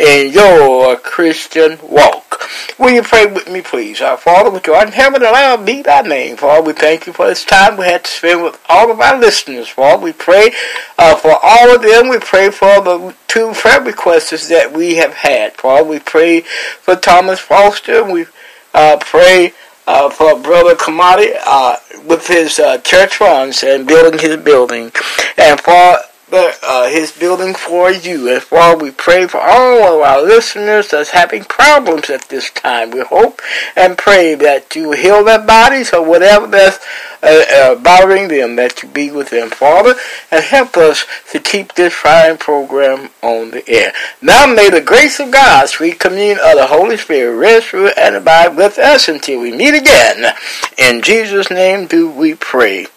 in 0.02 0.34
your 0.34 0.96
Christian 0.98 1.78
walk. 1.84 2.42
Will 2.80 2.90
you 2.90 3.04
pray 3.04 3.28
with 3.28 3.48
me, 3.48 3.62
please? 3.62 4.02
Our 4.02 4.18
Father, 4.18 4.50
which 4.50 4.68
art 4.68 4.88
in 4.88 4.94
heaven, 4.94 5.22
allow 5.22 5.58
be 5.58 5.84
thy 5.84 6.02
name. 6.02 6.38
Father, 6.38 6.64
we 6.64 6.74
thank 6.74 7.06
you 7.06 7.14
for 7.14 7.28
this 7.28 7.46
time 7.46 7.78
we 7.78 7.86
had 7.86 8.04
to 8.06 8.10
spend 8.10 8.44
with 8.44 8.60
all 8.68 8.92
of 8.92 9.00
our 9.00 9.20
listeners. 9.20 9.70
Father, 9.70 10.04
we 10.04 10.12
pray 10.12 10.52
uh, 10.98 11.16
for 11.16 11.38
all 11.44 11.76
of 11.76 11.84
them. 11.84 12.10
We 12.10 12.18
pray 12.18 12.50
for 12.50 12.82
the 12.82 13.16
two 13.28 13.54
prayer 13.54 13.82
requests 13.82 14.48
that 14.50 14.74
we 14.74 14.96
have 14.96 15.14
had. 15.14 15.54
Father, 15.54 15.88
we 15.88 16.00
pray 16.00 16.42
for 16.42 16.96
Thomas 16.96 17.40
Foster. 17.40 18.04
We 18.04 18.26
uh, 18.74 18.98
pray 19.00 19.54
uh, 19.86 20.10
for 20.10 20.40
Brother 20.40 20.74
Kamadi 20.74 21.36
uh, 21.46 21.78
with 22.08 22.26
his 22.26 22.58
uh, 22.58 22.80
church 22.80 23.18
funds 23.18 23.64
and 23.64 23.88
building 23.88 24.20
his 24.20 24.38
building. 24.38 24.92
And 25.38 25.60
for 25.62 25.98
uh, 26.34 26.90
his 26.90 27.12
building 27.12 27.54
for 27.54 27.92
you. 27.92 28.30
And 28.30 28.42
while 28.44 28.78
we 28.78 28.92
pray 28.92 29.28
for 29.28 29.40
all 29.40 29.96
of 29.96 30.02
our 30.02 30.22
listeners 30.22 30.90
that's 30.90 31.12
having 31.12 31.44
problems 31.44 32.10
at 32.10 32.30
this 32.30 32.50
time. 32.52 32.92
We 32.92 33.02
hope 33.02 33.42
and 33.76 33.98
pray 33.98 34.36
that 34.36 34.76
you 34.76 34.92
heal 34.92 35.24
their 35.24 35.46
bodies 35.46 35.94
or 35.94 36.04
whatever 36.04 36.48
that's 36.48 36.80
uh, 37.24 37.44
uh, 37.54 37.76
bothering 37.76 38.28
them, 38.28 38.56
that 38.56 38.82
you 38.82 38.90
be 38.90 39.12
with 39.12 39.30
them, 39.30 39.50
Father, 39.50 39.96
and 40.32 40.44
help 40.44 40.78
us 40.78 41.06
to 41.32 41.40
keep 41.40 41.74
this 41.74 41.94
fine 41.94 42.38
program 42.38 43.10
on 43.22 43.52
the 43.52 43.68
air. 43.70 43.94
Now 44.22 44.48
may 44.48 44.70
the 44.70 44.82
grace 44.82 45.20
of 45.20 45.32
God, 45.32 45.70
sweet 45.70 46.00
communion 46.00 46.40
of 46.44 46.56
the 46.56 46.68
Holy 46.68 46.98
Spirit, 46.98 47.38
rest, 47.38 47.74
rule, 47.74 47.92
and 47.98 48.16
abide 48.16 48.56
with 48.56 48.78
us 48.78 49.08
until 49.08 49.42
we 49.42 49.52
meet 49.52 49.76
again. 49.76 50.34
In 50.78 51.02
Jesus' 51.02 51.52
name 51.52 51.88
do 51.88 52.10
we 52.10 52.36
pray. 52.36 52.88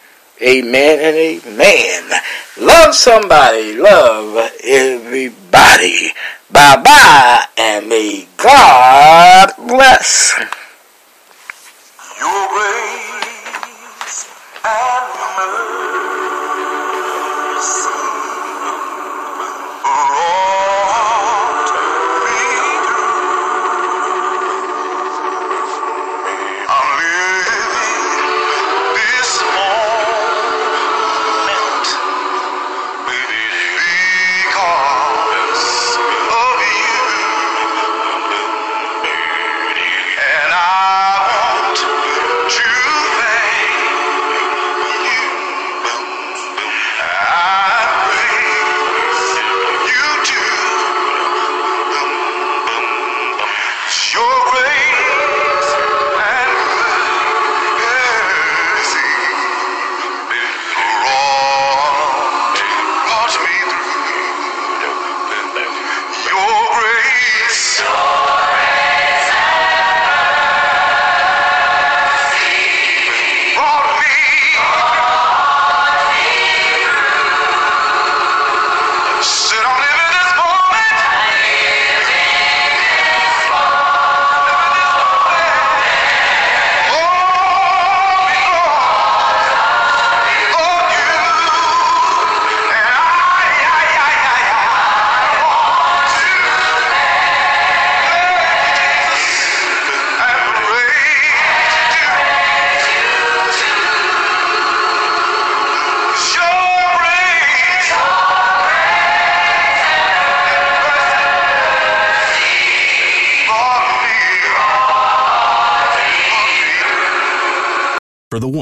Amen 0.44 0.98
and 1.00 1.16
amen. 1.16 2.20
Love 2.60 2.94
somebody, 2.94 3.76
love 3.76 4.50
everybody. 4.62 6.12
Bye 6.50 6.82
bye, 6.84 7.46
and 7.56 7.88
may 7.88 8.28
God 8.36 9.52
bless. 9.56 10.34
Your 12.20 12.48
grace 12.52 14.28
and 14.64 15.04
mercy 15.38 15.73